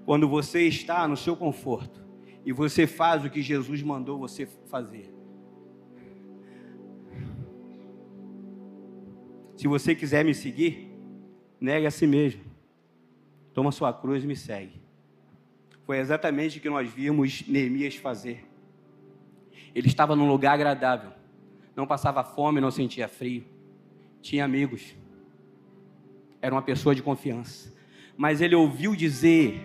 [0.05, 2.05] Quando você está no seu conforto
[2.45, 5.11] e você faz o que Jesus mandou você fazer.
[9.57, 10.95] Se você quiser me seguir,
[11.59, 12.43] negue a si mesmo.
[13.51, 14.79] Toma sua cruz e me segue.
[15.87, 18.47] Foi exatamente o que nós vimos Neemias fazer.
[19.73, 21.17] Ele estava num lugar agradável
[21.79, 23.45] não passava fome, não sentia frio,
[24.21, 24.93] tinha amigos,
[26.41, 27.73] era uma pessoa de confiança.
[28.17, 29.61] Mas ele ouviu dizer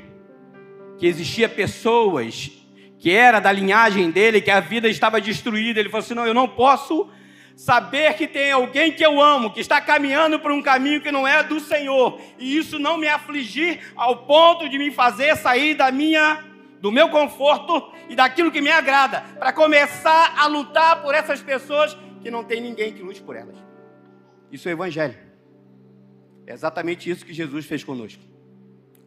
[0.96, 2.52] que existia pessoas
[3.00, 5.80] que era da linhagem dele, que a vida estava destruída.
[5.80, 7.10] Ele falou assim: não, eu não posso
[7.56, 11.26] saber que tem alguém que eu amo, que está caminhando por um caminho que não
[11.26, 15.90] é do Senhor, e isso não me afligir ao ponto de me fazer sair da
[15.90, 16.44] minha
[16.84, 21.96] do meu conforto e daquilo que me agrada, para começar a lutar por essas pessoas
[22.20, 23.56] que não tem ninguém que lute por elas.
[24.52, 25.16] Isso é o Evangelho.
[26.46, 28.22] É exatamente isso que Jesus fez conosco.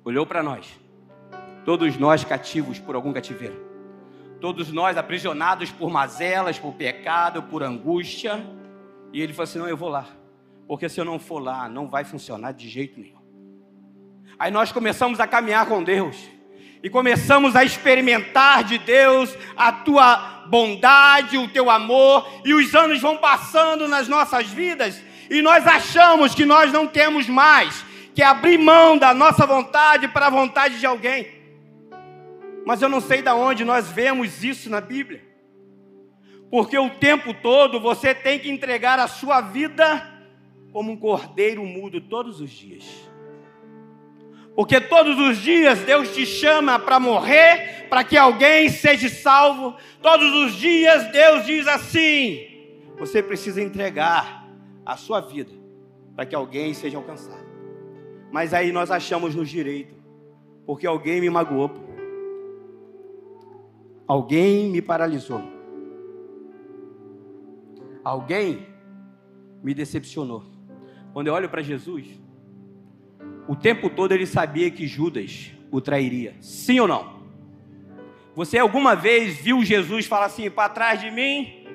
[0.04, 0.68] Olhou para nós,
[1.64, 3.64] todos nós cativos por algum cativeiro,
[4.42, 8.44] todos nós aprisionados por mazelas, por pecado, por angústia,
[9.14, 10.08] e ele falou assim: Não, eu vou lá,
[10.68, 13.22] porque se eu não for lá, não vai funcionar de jeito nenhum.
[14.40, 16.37] Aí nós começamos a caminhar com Deus
[16.84, 23.02] e começamos a experimentar de Deus a tua bondade, o teu amor, e os anos
[23.02, 27.86] vão passando nas nossas vidas e nós achamos que nós não temos mais
[28.16, 31.28] que abrir mão da nossa vontade para a vontade de alguém.
[32.66, 35.24] Mas eu não sei de onde nós vemos isso na Bíblia.
[36.50, 40.16] Porque o tempo todo você tem que entregar a sua vida
[40.72, 43.07] como um cordeiro mudo todos os dias.
[44.58, 49.76] Porque todos os dias Deus te chama para morrer, para que alguém seja salvo.
[50.02, 52.40] Todos os dias Deus diz assim:
[52.98, 54.50] você precisa entregar
[54.84, 55.52] a sua vida
[56.16, 57.46] para que alguém seja alcançado.
[58.32, 59.94] Mas aí nós achamos nos direito,
[60.66, 61.70] porque alguém me magoou,
[64.08, 65.44] alguém me paralisou,
[68.04, 68.66] alguém
[69.62, 70.44] me decepcionou.
[71.14, 72.08] Quando eu olho para Jesus,
[73.48, 76.36] o tempo todo ele sabia que Judas o trairia.
[76.42, 77.18] Sim ou não?
[78.36, 81.66] Você alguma vez viu Jesus falar assim: para trás de mim?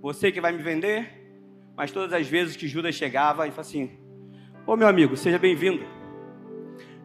[0.00, 1.12] Você que vai me vender?
[1.76, 3.90] Mas todas as vezes que Judas chegava, e falava assim:
[4.66, 5.84] Ô meu amigo, seja bem-vindo.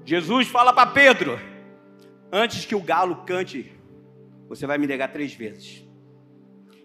[0.06, 1.38] Jesus fala para Pedro:
[2.32, 3.72] Antes que o galo cante,
[4.48, 5.88] você vai me negar três vezes.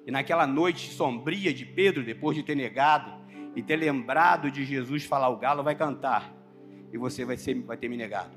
[0.07, 3.13] E naquela noite sombria de Pedro, depois de ter negado,
[3.57, 6.31] e ter lembrado de Jesus falar: o galo vai cantar
[6.93, 8.31] e você vai, ser, vai ter me negado.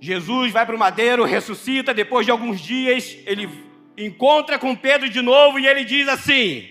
[0.00, 3.48] Jesus vai para o madeiro, ressuscita, depois de alguns dias, ele
[3.96, 6.68] encontra com Pedro de novo e ele diz assim: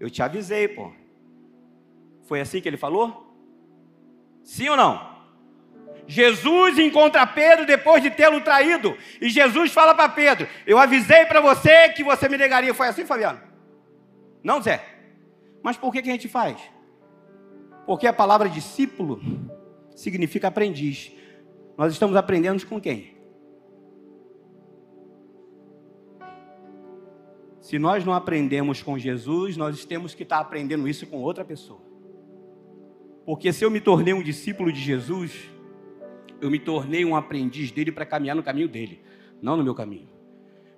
[0.00, 0.90] Eu te avisei, pô.
[2.24, 3.36] Foi assim que ele falou?
[4.42, 5.12] Sim ou não?
[6.06, 8.96] Jesus encontra Pedro depois de tê-lo traído.
[9.20, 12.72] E Jesus fala para Pedro: Eu avisei para você que você me negaria.
[12.72, 13.40] Foi assim, Fabiano?
[14.42, 14.91] Não, Zé?
[15.62, 16.60] Mas por que, que a gente faz?
[17.86, 19.20] Porque a palavra discípulo
[19.94, 21.12] significa aprendiz.
[21.76, 23.12] Nós estamos aprendendo com quem?
[27.60, 31.80] Se nós não aprendemos com Jesus, nós temos que estar aprendendo isso com outra pessoa.
[33.24, 35.48] Porque se eu me tornei um discípulo de Jesus,
[36.40, 39.00] eu me tornei um aprendiz dele para caminhar no caminho dele,
[39.40, 40.08] não no meu caminho.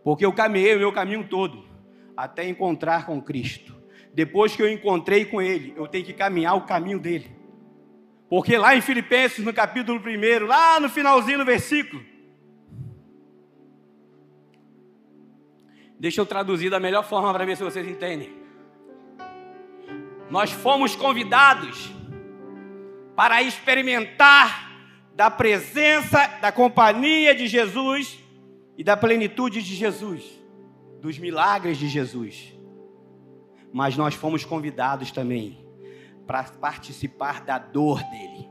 [0.04, 1.64] Porque eu caminhei o meu caminho todo
[2.14, 3.73] até encontrar com Cristo
[4.14, 7.28] depois que eu encontrei com ele, eu tenho que caminhar o caminho dele.
[8.28, 12.00] Porque lá em Filipenses, no capítulo 1, lá no finalzinho do versículo,
[15.98, 18.32] deixa eu traduzir da melhor forma para ver se vocês entendem.
[20.30, 21.92] Nós fomos convidados
[23.16, 24.70] para experimentar
[25.14, 28.18] da presença, da companhia de Jesus
[28.78, 30.22] e da plenitude de Jesus,
[31.00, 32.53] dos milagres de Jesus.
[33.74, 35.58] Mas nós fomos convidados também
[36.28, 38.48] para participar da dor dele.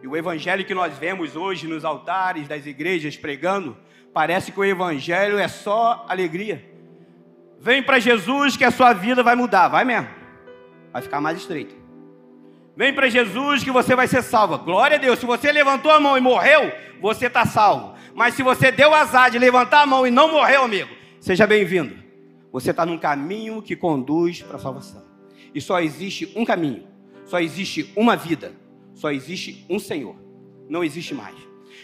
[0.00, 3.76] E o evangelho que nós vemos hoje nos altares das igrejas pregando,
[4.14, 6.64] parece que o evangelho é só alegria.
[7.58, 10.08] Vem para Jesus que a sua vida vai mudar, vai mesmo.
[10.92, 11.74] Vai ficar mais estreita.
[12.76, 14.56] Vem para Jesus que você vai ser salvo.
[14.58, 15.18] Glória a Deus.
[15.18, 17.96] Se você levantou a mão e morreu, você está salvo.
[18.14, 22.05] Mas se você deu azar de levantar a mão e não morreu, amigo, seja bem-vindo.
[22.56, 25.04] Você está num caminho que conduz para a salvação.
[25.54, 26.88] E só existe um caminho,
[27.26, 28.54] só existe uma vida,
[28.94, 30.16] só existe um Senhor.
[30.66, 31.36] Não existe mais.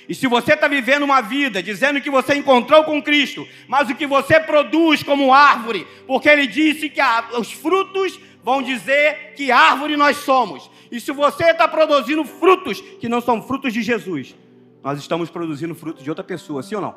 [0.09, 3.95] E se você está vivendo uma vida dizendo que você encontrou com Cristo, mas o
[3.95, 7.03] que você produz como árvore, porque Ele disse que
[7.39, 10.71] os frutos vão dizer que árvore nós somos.
[10.91, 14.35] E se você está produzindo frutos que não são frutos de Jesus,
[14.83, 16.95] nós estamos produzindo frutos de outra pessoa, sim ou não?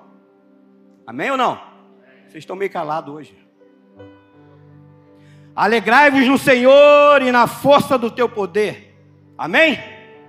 [1.06, 1.56] Amém ou não?
[2.30, 3.45] Vocês estão meio calados hoje.
[5.56, 8.94] Alegrai-vos no Senhor e na força do teu poder.
[9.38, 9.80] Amém?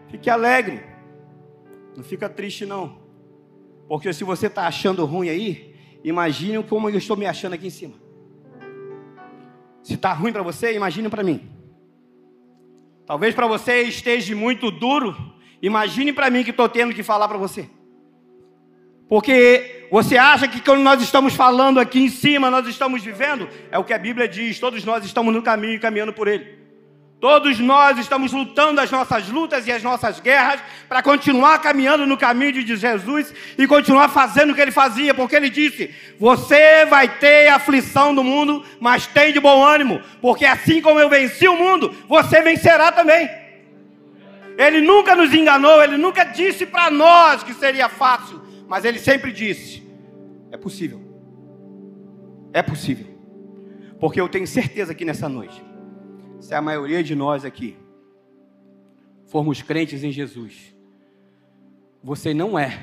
[0.09, 0.81] Fique alegre.
[1.97, 2.99] Não fica triste, não.
[3.89, 7.71] Porque se você está achando ruim aí, imagine como eu estou me achando aqui em
[7.71, 7.95] cima.
[9.83, 11.49] Se está ruim para você, imagine para mim.
[13.05, 15.17] Talvez para você esteja muito duro,
[15.63, 17.71] imagine para mim que estou tendo que falar para você.
[19.09, 23.49] Porque você acha que quando nós estamos falando aqui em cima, nós estamos vivendo?
[23.71, 26.67] É o que a Bíblia diz, todos nós estamos no caminho e caminhando por ele.
[27.19, 32.17] Todos nós estamos lutando as nossas lutas e as nossas guerras para continuar caminhando no
[32.17, 37.09] caminho de Jesus e continuar fazendo o que ele fazia, porque ele disse: Você vai
[37.09, 41.57] ter aflição do mundo, mas tem de bom ânimo, porque assim como eu venci o
[41.57, 43.31] mundo, você vencerá também.
[44.59, 49.33] Ele nunca nos enganou, ele nunca disse para nós que seria fácil, mas ele sempre
[49.33, 49.83] disse:
[50.51, 51.01] é possível.
[52.53, 53.07] É possível.
[53.99, 55.63] Porque eu tenho certeza que nessa noite,
[56.41, 57.77] se a maioria de nós aqui
[59.27, 60.75] formos crentes em Jesus,
[62.03, 62.79] você não é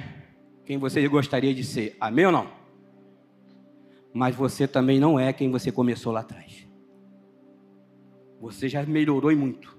[0.65, 1.95] quem você gostaria de ser.
[1.99, 2.47] Amém ou não?
[4.13, 6.67] Mas você também não é quem você começou lá atrás.
[8.39, 9.77] Você já melhorou e muito.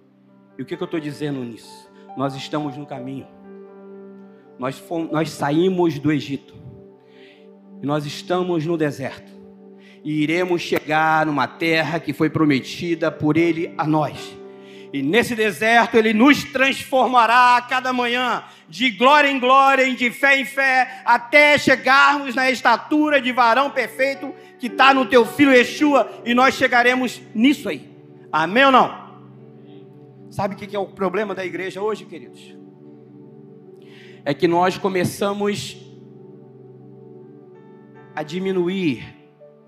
[0.59, 1.91] E o que, que eu estou dizendo nisso?
[2.17, 3.27] Nós estamos no caminho.
[4.59, 6.55] Nós, fomos, nós saímos do Egito.
[7.83, 9.33] E nós estamos no deserto.
[10.03, 14.37] E iremos chegar numa terra que foi prometida por Ele a nós.
[14.93, 20.39] E nesse deserto Ele nos transformará a cada manhã, de glória em glória, de fé
[20.39, 26.11] em fé, até chegarmos na estatura de varão perfeito que está no teu filho Yeshua,
[26.25, 27.91] e nós chegaremos nisso aí.
[28.31, 29.05] Amém ou não?
[30.31, 32.64] Sabe o que é o problema da igreja hoje, queridos?
[34.25, 35.77] É que nós começamos
[38.15, 39.05] a diminuir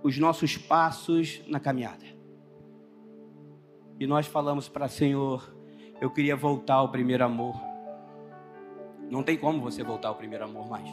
[0.03, 2.07] os nossos passos na caminhada.
[4.01, 5.55] E nós falamos para o Senhor,
[6.01, 7.61] eu queria voltar ao primeiro amor.
[9.11, 10.89] Não tem como você voltar ao primeiro amor mais.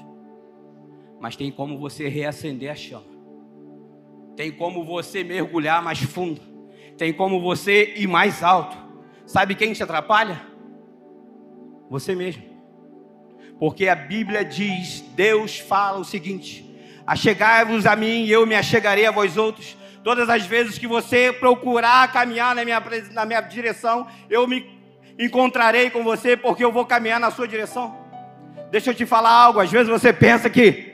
[1.20, 3.14] Mas tem como você reacender a chama.
[4.36, 6.42] Tem como você mergulhar mais fundo.
[6.98, 8.76] Tem como você ir mais alto.
[9.26, 10.42] Sabe quem te atrapalha?
[11.90, 12.53] Você mesmo.
[13.60, 16.66] Porque a Bíblia diz, Deus fala o seguinte:
[17.06, 19.78] Achegai-vos a mim e eu me achegarei a vós outros.
[20.04, 24.70] Todas as vezes que você procurar caminhar na minha, na minha direção, eu me
[25.18, 27.96] encontrarei com você, porque eu vou caminhar na sua direção.
[28.72, 30.94] Deixa eu te falar algo, às vezes você pensa que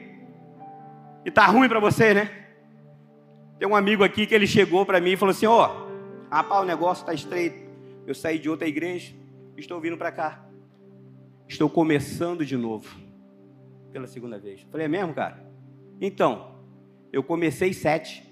[1.25, 2.29] está ruim para você, né?
[3.57, 6.61] Tem um amigo aqui que ele chegou para mim e falou assim: Ó, oh, rapaz,
[6.61, 7.69] o negócio está estreito.
[8.05, 9.13] Eu saí de outra igreja,
[9.57, 10.48] estou vindo para cá.
[11.49, 12.87] Estou começando de novo.
[13.91, 14.61] Pela segunda vez.
[14.71, 15.43] Falei, é mesmo, cara?
[15.99, 16.55] Então,
[17.11, 18.23] eu comecei sete.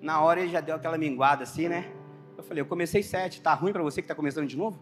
[0.00, 1.92] Na hora ele já deu aquela minguada assim, né?
[2.36, 3.42] Eu falei, eu comecei sete.
[3.42, 4.78] Tá ruim para você que está começando de novo?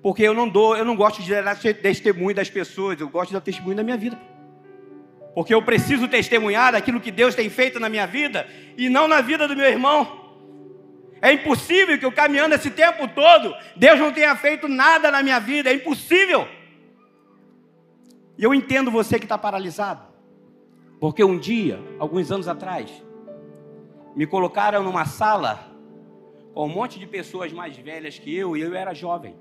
[0.00, 3.34] Porque eu não dou, eu não gosto de dar testemunho das pessoas, eu gosto de
[3.34, 4.18] dar testemunho da minha vida.
[5.34, 8.48] Porque eu preciso testemunhar daquilo que Deus tem feito na minha vida
[8.78, 10.17] e não na vida do meu irmão.
[11.20, 15.38] É impossível que eu caminhando esse tempo todo, Deus não tenha feito nada na minha
[15.38, 15.70] vida.
[15.70, 16.46] É impossível.
[18.36, 20.02] E eu entendo você que está paralisado.
[21.00, 22.90] Porque um dia, alguns anos atrás,
[24.14, 25.68] me colocaram numa sala
[26.54, 29.36] com um monte de pessoas mais velhas que eu e eu era jovem.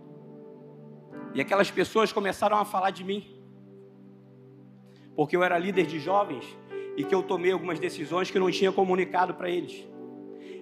[1.33, 3.35] E aquelas pessoas começaram a falar de mim.
[5.15, 6.45] Porque eu era líder de jovens
[6.95, 9.87] e que eu tomei algumas decisões que eu não tinha comunicado para eles.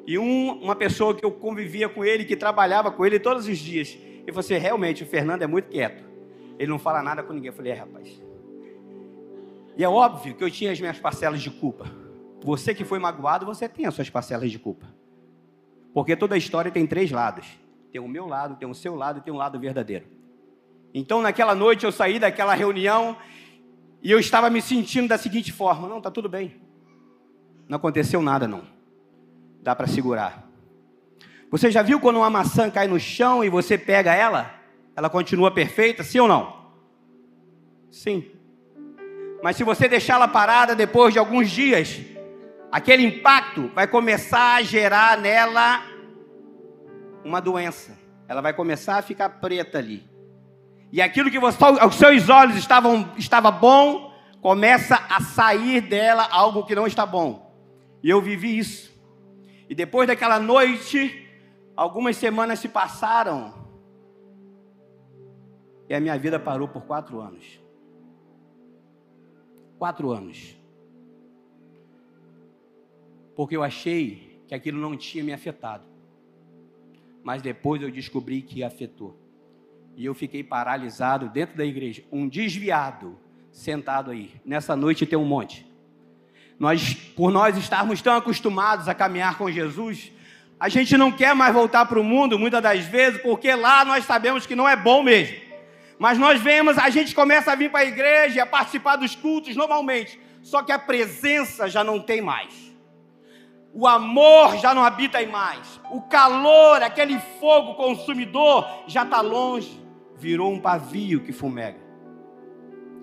[0.08, 3.58] E um, uma pessoa que eu convivia com ele, que trabalhava com ele todos os
[3.58, 6.04] dias, ele falou assim: realmente, o Fernando é muito quieto.
[6.60, 7.48] Ele não fala nada com ninguém.
[7.48, 8.22] Eu falei: é, rapaz.
[9.78, 11.86] E é óbvio que eu tinha as minhas parcelas de culpa.
[12.44, 14.86] Você que foi magoado, você tem as suas parcelas de culpa.
[15.94, 17.48] Porque toda história tem três lados:
[17.92, 20.06] tem o meu lado, tem o seu lado e tem um lado verdadeiro.
[20.94, 23.18] Então, naquela noite, eu saí daquela reunião
[24.02, 26.62] e eu estava me sentindo da seguinte forma: não, está tudo bem.
[27.68, 28.75] Não aconteceu nada, não.
[29.66, 30.48] Dá para segurar.
[31.50, 34.54] Você já viu quando uma maçã cai no chão e você pega ela?
[34.96, 36.70] Ela continua perfeita, sim ou não?
[37.90, 38.30] Sim.
[39.42, 42.00] Mas se você deixar ela parada depois de alguns dias,
[42.72, 45.82] aquele impacto vai começar a gerar nela
[47.24, 47.98] uma doença.
[48.28, 50.08] Ela vai começar a ficar preta ali.
[50.92, 56.68] E aquilo que você, aos seus olhos estavam, estava bom, começa a sair dela algo
[56.68, 57.52] que não está bom.
[58.04, 58.95] E eu vivi isso.
[59.70, 61.28] E depois daquela noite,
[61.76, 63.54] algumas semanas se passaram.
[65.90, 67.60] E a minha vida parou por quatro anos.
[69.78, 70.56] Quatro anos.
[73.36, 75.84] Porque eu achei que aquilo não tinha me afetado.
[77.24, 79.20] Mas depois eu descobri que afetou.
[79.96, 82.04] E eu fiquei paralisado dentro da igreja.
[82.12, 83.18] Um desviado
[83.52, 84.32] sentado aí.
[84.46, 85.66] Nessa noite tem um monte.
[86.60, 90.12] Nós, por nós estarmos tão acostumados a caminhar com Jesus,
[90.60, 94.06] a gente não quer mais voltar para o mundo muitas das vezes, porque lá nós
[94.06, 95.38] sabemos que não é bom mesmo.
[96.00, 99.56] Mas nós vemos, a gente começa a vir para a igreja, a participar dos cultos
[99.56, 102.54] normalmente, só que a presença já não tem mais.
[103.74, 105.82] O amor já não habita aí mais.
[105.92, 109.84] O calor, aquele fogo consumidor, já está longe.
[110.16, 111.78] Virou um pavio que fumega.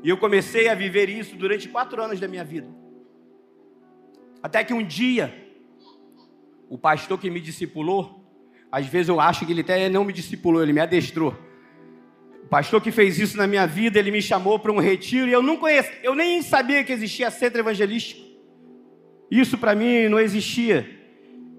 [0.03, 2.82] E eu comecei a viver isso durante quatro anos da minha vida.
[4.43, 5.33] Até que um dia,
[6.69, 8.23] o pastor que me discipulou,
[8.71, 11.37] às vezes eu acho que ele até não me discipulou, ele me adestrou.
[12.45, 15.33] O pastor que fez isso na minha vida, ele me chamou para um retiro e
[15.33, 18.21] eu não conheço, eu nem sabia que existia centro evangelístico.
[19.31, 21.01] Isso para mim não existia.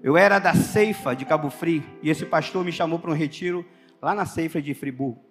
[0.02, 3.64] Eu era da Ceifa de Cabo Frio e esse pastor me chamou para um retiro
[4.02, 5.24] lá na Ceifa de Friburgo.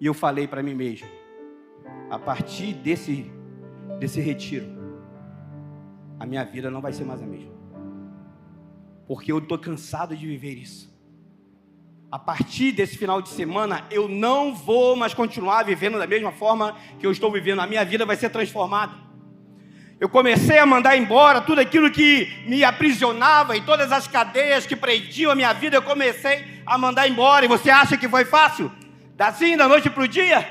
[0.00, 1.06] E eu falei para mim mesmo,
[2.10, 3.30] a partir desse
[3.98, 4.66] desse retiro,
[6.24, 7.52] a minha vida não vai ser mais a mesma.
[9.06, 10.92] Porque eu estou cansado de viver isso.
[12.10, 16.74] A partir desse final de semana, eu não vou mais continuar vivendo da mesma forma
[16.98, 17.60] que eu estou vivendo.
[17.60, 18.94] A minha vida vai ser transformada.
[20.00, 24.74] Eu comecei a mandar embora tudo aquilo que me aprisionava e todas as cadeias que
[24.74, 27.44] prendiam a minha vida, eu comecei a mandar embora.
[27.44, 28.72] E você acha que foi fácil?
[29.18, 30.46] Assim, da noite para o dia?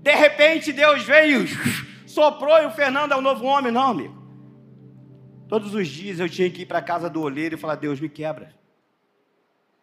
[0.00, 1.46] De repente, Deus veio,
[2.06, 3.70] soprou e o Fernando é um novo homem.
[3.70, 4.23] Não, amigo.
[5.54, 8.00] Todos os dias eu tinha que ir para a casa do olheiro e falar: Deus,
[8.00, 8.52] me quebra.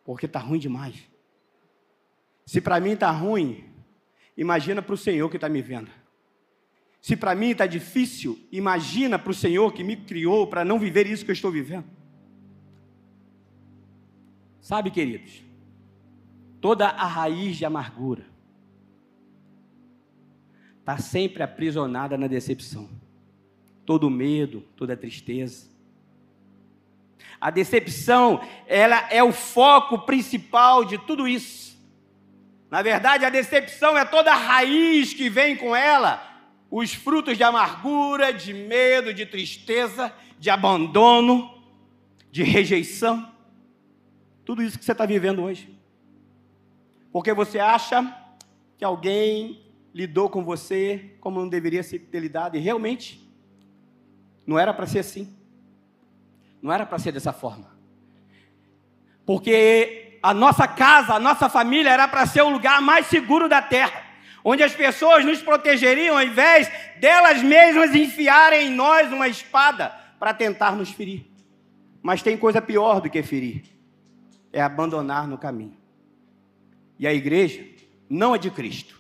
[0.04, 1.10] Porque está ruim demais.
[2.46, 3.64] Se para mim está ruim,
[4.36, 5.90] imagina para o Senhor que está me vendo.
[7.00, 11.08] Se para mim está difícil, imagina para o Senhor que me criou para não viver
[11.08, 11.88] isso que eu estou vivendo.
[14.60, 15.42] Sabe, queridos,
[16.60, 18.26] toda a raiz de amargura
[20.82, 22.90] está sempre aprisionada na decepção
[23.86, 25.70] todo medo, toda tristeza.
[27.40, 31.78] A decepção, ela é o foco principal de tudo isso.
[32.70, 36.22] Na verdade, a decepção é toda a raiz que vem com ela,
[36.70, 41.52] os frutos de amargura, de medo, de tristeza, de abandono,
[42.32, 43.30] de rejeição.
[44.46, 45.78] Tudo isso que você está vivendo hoje.
[47.12, 48.16] Porque você acha
[48.78, 53.31] que alguém lidou com você como não deveria ter lidado, e realmente
[54.46, 55.34] não era para ser assim.
[56.62, 57.72] Não era para ser dessa forma.
[59.26, 63.62] Porque a nossa casa, a nossa família era para ser o lugar mais seguro da
[63.62, 64.04] terra,
[64.44, 69.90] onde as pessoas nos protegeriam ao invés delas mesmas enfiarem em nós uma espada
[70.20, 71.26] para tentar nos ferir.
[72.02, 73.64] Mas tem coisa pior do que ferir:
[74.52, 75.78] é abandonar no caminho.
[77.00, 77.66] E a igreja
[78.10, 79.00] não é de Cristo,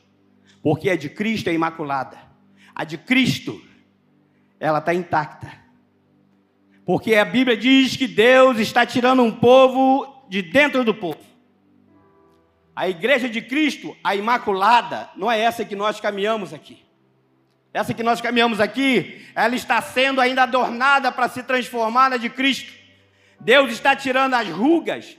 [0.63, 2.17] porque a de Cristo é imaculada.
[2.73, 3.61] A de Cristo
[4.61, 5.51] ela está intacta.
[6.85, 11.19] Porque a Bíblia diz que Deus está tirando um povo de dentro do povo.
[12.75, 16.85] A igreja de Cristo, a imaculada, não é essa que nós caminhamos aqui.
[17.73, 22.29] Essa que nós caminhamos aqui, ela está sendo ainda adornada para se transformar na de
[22.29, 22.71] Cristo.
[23.39, 25.17] Deus está tirando as rugas,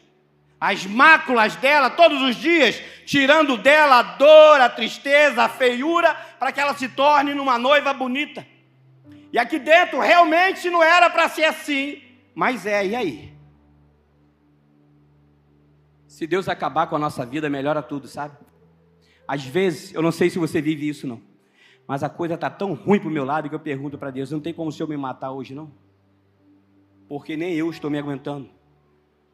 [0.60, 6.52] as máculas dela todos os dias, tirando dela a dor, a tristeza, a feiura, para
[6.52, 8.46] que ela se torne numa noiva bonita.
[9.32, 12.02] E aqui dentro realmente não era para ser assim,
[12.34, 13.32] mas é, e aí?
[16.06, 18.36] Se Deus acabar com a nossa vida, melhora tudo, sabe?
[19.26, 21.22] Às vezes, eu não sei se você vive isso não,
[21.86, 24.30] mas a coisa está tão ruim para o meu lado que eu pergunto para Deus:
[24.30, 25.72] não tem como o Senhor me matar hoje, não?
[27.08, 28.50] Porque nem eu estou me aguentando.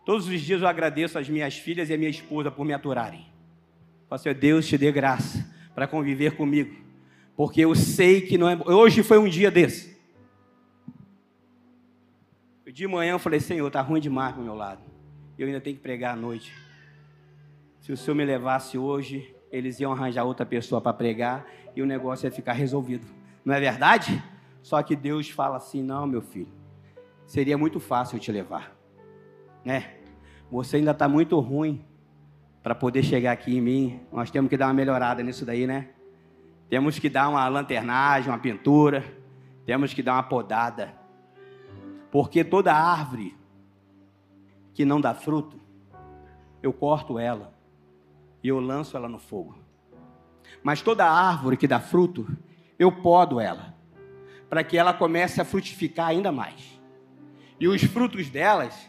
[0.04, 3.26] Todos os dias eu agradeço às minhas filhas e à minha esposa por me aturarem.
[4.08, 5.44] Falo assim, Deus te dê graça
[5.74, 6.74] para conviver comigo,
[7.38, 8.56] porque eu sei que não é.
[8.66, 9.96] Hoje foi um dia desse.
[12.66, 14.80] De manhã eu falei, Senhor, está ruim demais para o meu lado.
[15.38, 16.52] Eu ainda tenho que pregar à noite.
[17.78, 21.86] Se o Senhor me levasse hoje, eles iam arranjar outra pessoa para pregar e o
[21.86, 23.06] negócio ia ficar resolvido.
[23.44, 24.20] Não é verdade?
[24.60, 26.52] Só que Deus fala assim: não, meu filho,
[27.24, 28.76] seria muito fácil eu te levar.
[29.64, 29.94] Né?
[30.50, 31.84] Você ainda está muito ruim
[32.64, 34.00] para poder chegar aqui em mim.
[34.12, 35.90] Nós temos que dar uma melhorada nisso daí, né?
[36.68, 39.04] Temos que dar uma lanternagem, uma pintura.
[39.64, 40.94] Temos que dar uma podada.
[42.10, 43.36] Porque toda árvore
[44.74, 45.60] que não dá fruto,
[46.62, 47.52] eu corto ela
[48.42, 49.58] e eu lanço ela no fogo.
[50.62, 52.26] Mas toda árvore que dá fruto,
[52.78, 53.74] eu podo ela,
[54.48, 56.80] para que ela comece a frutificar ainda mais.
[57.58, 58.88] E os frutos delas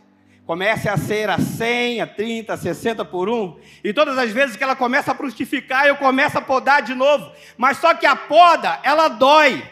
[0.50, 4.56] comecem a ser a 100, a 30, a 60 por um, e todas as vezes
[4.56, 7.32] que ela começa a frutificar, eu começo a podar de novo.
[7.56, 9.64] Mas só que a poda, ela dói.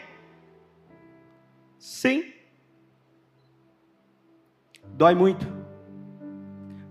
[1.80, 2.32] Sim.
[4.90, 5.52] Dói muito.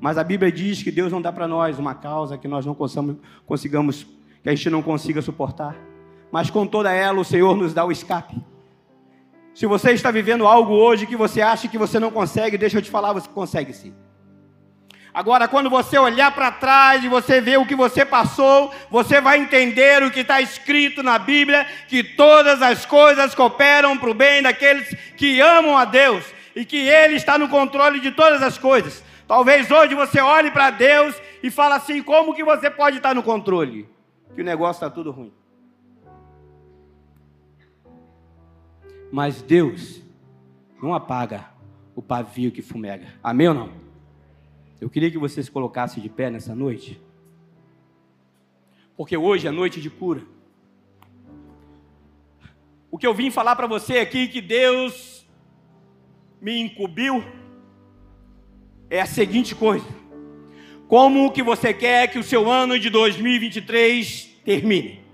[0.02, 2.76] Mas a Bíblia diz que Deus não dá para nós uma causa que nós não
[2.76, 4.06] consigamos,
[4.44, 5.78] que a gente não consiga suportar.
[6.30, 8.36] Mas com toda ela, o Senhor nos dá o escape.
[9.58, 12.82] Se você está vivendo algo hoje que você acha que você não consegue, deixa eu
[12.84, 13.92] te falar, você consegue sim.
[15.12, 19.40] Agora, quando você olhar para trás e você ver o que você passou, você vai
[19.40, 24.44] entender o que está escrito na Bíblia: que todas as coisas cooperam para o bem
[24.44, 26.24] daqueles que amam a Deus
[26.56, 29.04] e que Ele está no controle de todas as coisas.
[29.28, 33.24] Talvez hoje você olhe para Deus e fale assim: como que você pode estar no
[33.24, 33.90] controle?
[34.36, 35.34] Que o negócio está tudo ruim.
[39.12, 40.02] Mas Deus
[40.82, 41.50] não apaga
[41.96, 43.08] o pavio que fumega.
[43.24, 43.72] Amém ou não?
[44.80, 47.02] Eu queria que você se colocasse de pé nessa noite.
[48.96, 50.22] Porque hoje é noite de cura.
[52.90, 55.28] O que eu vim falar para você aqui que Deus
[56.42, 57.24] me incumbiu
[58.90, 59.88] é a seguinte coisa:
[60.88, 65.07] como que você quer que o seu ano de 2023 termine?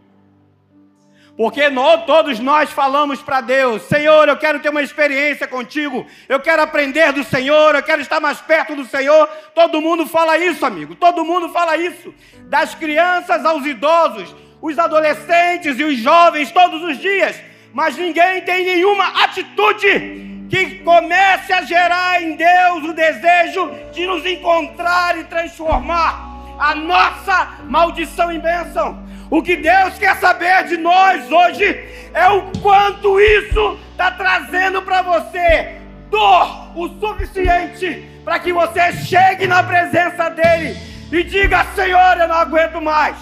[1.36, 6.40] Porque nós, todos nós falamos para Deus: Senhor, eu quero ter uma experiência contigo, eu
[6.40, 9.28] quero aprender do Senhor, eu quero estar mais perto do Senhor.
[9.56, 12.14] Todo mundo fala isso, amigo, todo mundo fala isso.
[12.44, 17.36] Das crianças aos idosos, os adolescentes e os jovens, todos os dias.
[17.74, 24.24] Mas ninguém tem nenhuma atitude que comece a gerar em Deus o desejo de nos
[24.24, 29.03] encontrar e transformar a nossa maldição em bênção.
[29.34, 31.66] O que Deus quer saber de nós hoje
[32.14, 35.82] é o quanto isso está trazendo para você
[36.12, 40.78] dor o suficiente para que você chegue na presença dEle
[41.12, 43.18] e diga: Senhor, eu não aguento mais.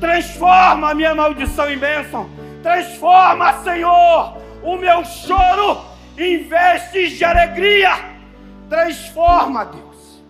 [0.00, 2.30] Transforma a minha maldição em bênção.
[2.62, 5.84] Transforma, Senhor, o meu choro
[6.16, 7.92] investes de alegria,
[8.70, 10.24] transforma, Deus.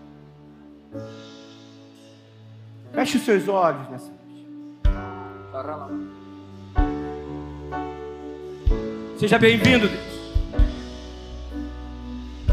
[2.92, 4.16] Feche os seus olhos nessa.
[9.18, 10.16] Seja bem-vindo, Deus.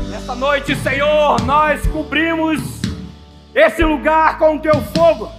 [0.09, 2.61] Nessa noite, Senhor, nós cobrimos
[3.53, 5.29] esse lugar com o teu fogo.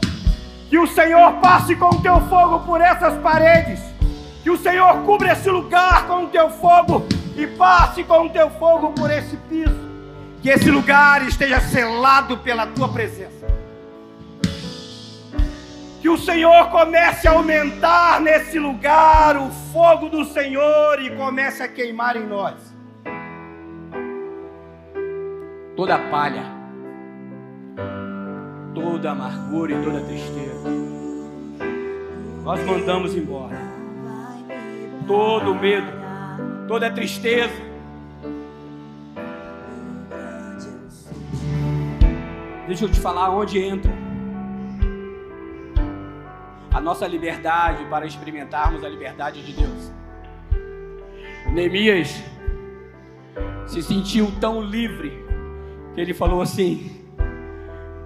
[0.69, 3.81] Que o Senhor passe com o teu fogo por essas paredes.
[4.43, 8.51] Que o Senhor cubra esse lugar com o teu fogo e passe com o teu
[8.51, 9.91] fogo por esse piso.
[10.43, 13.44] Que esse lugar esteja selado pela tua presença.
[16.05, 21.67] Que o Senhor comece a aumentar nesse lugar o fogo do Senhor e comece a
[21.67, 22.57] queimar em nós.
[25.75, 26.45] Toda palha,
[28.75, 30.69] toda amargura e toda tristeza,
[32.45, 33.57] nós mandamos embora.
[35.07, 35.91] Todo medo,
[36.69, 37.55] toda tristeza.
[42.67, 44.04] Deixa eu te falar onde entra
[46.75, 49.93] a nossa liberdade para experimentarmos a liberdade de Deus.
[51.53, 52.21] Neemias
[53.65, 55.25] se sentiu tão livre
[55.95, 57.01] que ele falou assim: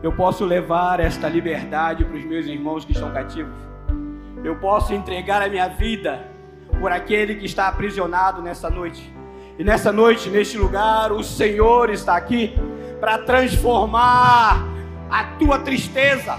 [0.02, 3.56] Eu posso levar esta liberdade para os meus irmãos que estão cativos.
[4.44, 6.28] Eu posso entregar a minha vida
[6.78, 9.10] por aquele que está aprisionado nessa noite.
[9.58, 12.54] E nessa noite, neste lugar, o Senhor está aqui
[13.00, 14.62] para transformar
[15.10, 16.36] a tua tristeza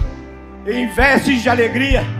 [0.64, 2.19] em vestes de alegria.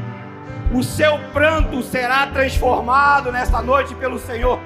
[0.73, 4.61] O seu pranto será transformado nesta noite pelo Senhor.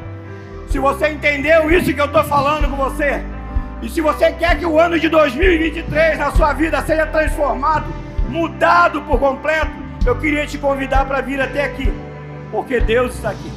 [0.69, 3.25] Se você entendeu isso que eu estou falando com você,
[3.81, 7.87] e se você quer que o ano de 2023 na sua vida seja transformado,
[8.29, 9.73] mudado por completo,
[10.05, 11.93] eu queria te convidar para vir até aqui,
[12.51, 13.51] porque Deus está aqui.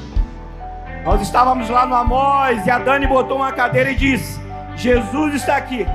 [1.03, 4.39] Nós estávamos lá no Amós e a Dani botou uma cadeira e disse:
[4.75, 5.85] Jesus está aqui,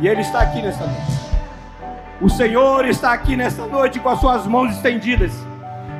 [0.00, 1.24] e Ele está aqui nesta noite.
[2.20, 5.32] O Senhor está aqui nesta noite com as suas mãos estendidas,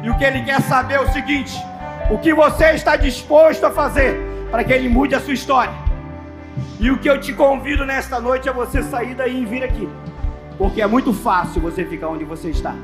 [0.05, 1.57] e o que Ele quer saber é o seguinte:
[2.11, 5.73] o que você está disposto a fazer para que Ele mude a sua história.
[6.79, 9.89] E o que eu te convido nesta noite é você sair daí e vir aqui.
[10.59, 12.75] Porque é muito fácil você ficar onde você está.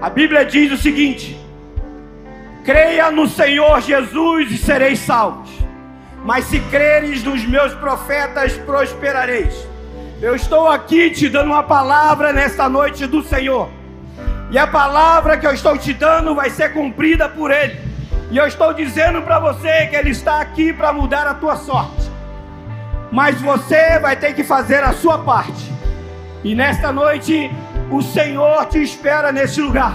[0.00, 1.38] A Bíblia diz o seguinte:
[2.64, 5.50] creia no Senhor Jesus e sereis salvos.
[6.24, 9.68] Mas se creres nos meus profetas, prosperareis.
[10.22, 13.77] Eu estou aqui te dando uma palavra nesta noite do Senhor.
[14.50, 17.78] E a palavra que eu estou te dando vai ser cumprida por Ele.
[18.30, 22.10] E eu estou dizendo para você que Ele está aqui para mudar a tua sorte.
[23.12, 25.72] Mas você vai ter que fazer a sua parte.
[26.42, 27.50] E nesta noite,
[27.90, 29.94] o Senhor te espera nesse lugar.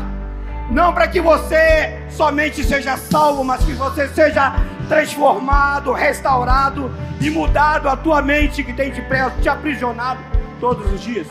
[0.70, 4.54] Não para que você somente seja salvo, mas que você seja
[4.88, 10.20] transformado, restaurado e mudado a tua mente que tem te, aprisionado
[10.60, 11.28] todos os dias.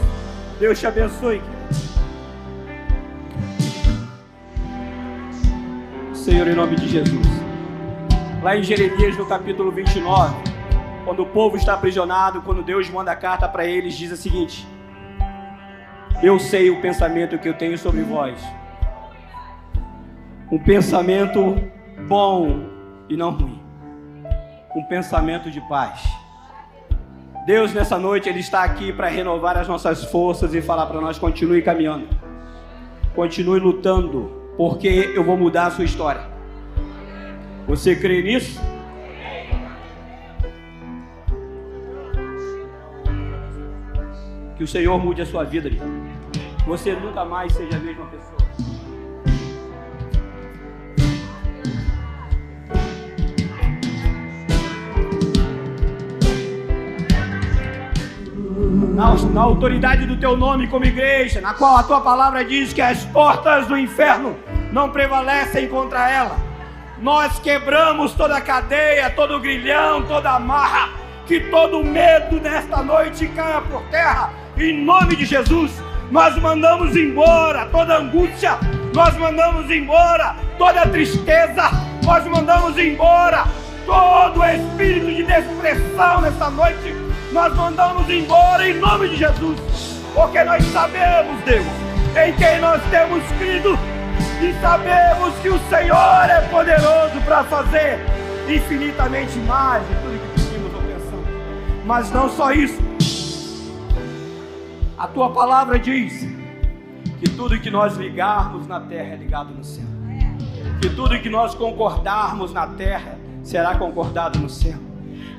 [0.58, 1.42] Deus te abençoe.
[6.22, 7.26] Senhor, em nome de Jesus.
[8.40, 10.32] Lá em Jeremias, no capítulo 29,
[11.04, 14.64] quando o povo está aprisionado, quando Deus manda a carta para eles, diz o seguinte:
[16.22, 18.40] Eu sei o pensamento que eu tenho sobre vós.
[20.52, 21.56] Um pensamento
[22.06, 22.68] bom
[23.08, 23.60] e não ruim.
[24.76, 26.04] Um pensamento de paz.
[27.44, 31.18] Deus, nessa noite, Ele está aqui para renovar as nossas forças e falar para nós:
[31.18, 32.06] continue caminhando,
[33.12, 36.22] continue lutando porque eu vou mudar a sua história.
[37.66, 38.60] Você crê nisso?
[44.56, 45.80] Que o Senhor mude a sua vida, que
[46.66, 48.32] você nunca mais seja a mesma pessoa.
[58.94, 62.80] Na, na, autoridade do teu nome como igreja, na qual a tua palavra diz que
[62.80, 64.36] as portas do inferno
[64.72, 66.36] não prevalecem contra ela.
[66.98, 70.88] Nós quebramos toda cadeia, todo grilhão, toda amarra,
[71.26, 75.70] que todo medo nesta noite caia por terra, em nome de Jesus.
[76.10, 78.58] Nós mandamos embora toda angústia,
[78.94, 81.70] nós mandamos embora toda tristeza,
[82.04, 83.44] nós mandamos embora
[83.86, 86.94] todo espírito de depressão nesta noite,
[87.32, 89.58] nós mandamos embora em nome de Jesus,
[90.14, 91.66] porque nós sabemos, Deus,
[92.24, 93.78] em quem nós temos crido
[94.40, 97.98] e sabemos que o Senhor é poderoso para fazer
[98.48, 101.26] infinitamente mais de tudo que pedimos ou pensamos.
[101.84, 102.80] Mas não só isso.
[104.98, 106.26] A tua palavra diz
[107.18, 109.84] que tudo que nós ligarmos na terra é ligado no céu.
[110.80, 114.78] Que tudo que nós concordarmos na terra será concordado no céu.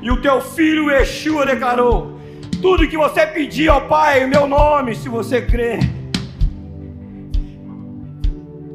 [0.02, 2.20] E o teu filho Yeshua declarou:
[2.62, 5.80] tudo que você pedir ao Pai em meu nome, se você crer,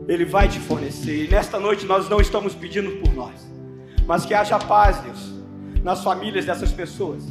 [0.09, 1.27] ele vai te fornecer.
[1.27, 3.47] E nesta noite nós não estamos pedindo por nós,
[4.07, 5.35] mas que haja paz, Deus,
[5.85, 7.23] nas famílias dessas pessoas.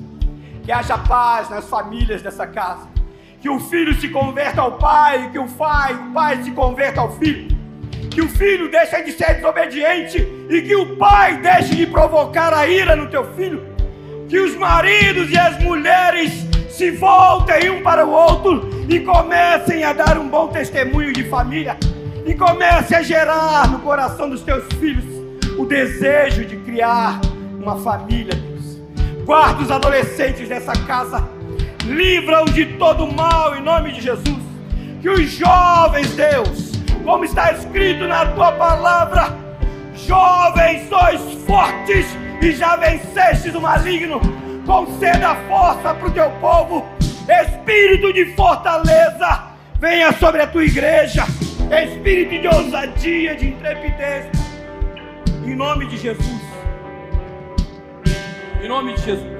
[0.63, 2.87] Que haja paz nas famílias dessa casa.
[3.41, 7.17] Que o filho se converta ao pai, que o pai, o pai se converta ao
[7.17, 7.55] filho.
[8.11, 10.17] Que o filho deixe de ser desobediente
[10.49, 13.63] e que o pai deixe de provocar a ira no teu filho.
[14.27, 16.31] Que os maridos e as mulheres
[16.69, 21.77] se voltem um para o outro e comecem a dar um bom testemunho de família
[22.27, 25.05] e comece a gerar no coração dos teus filhos
[25.57, 27.21] o desejo de criar
[27.57, 28.81] uma família, Deus.
[29.25, 31.27] Guarda os adolescentes dessa casa,
[31.85, 34.37] livra-os de todo mal em nome de Jesus.
[35.01, 36.73] Que os jovens, Deus,
[37.05, 39.33] como está escrito na tua palavra,
[39.95, 42.05] jovens sois fortes
[42.41, 44.19] e já vencestes o maligno.
[44.65, 46.85] Conceda força para o teu povo,
[47.29, 49.43] espírito de fortaleza,
[49.79, 51.25] venha sobre a tua igreja
[51.71, 54.25] espírito de ousadia, de intrepidez,
[55.45, 56.41] em nome de Jesus.
[58.63, 59.36] Em nome de Jesus.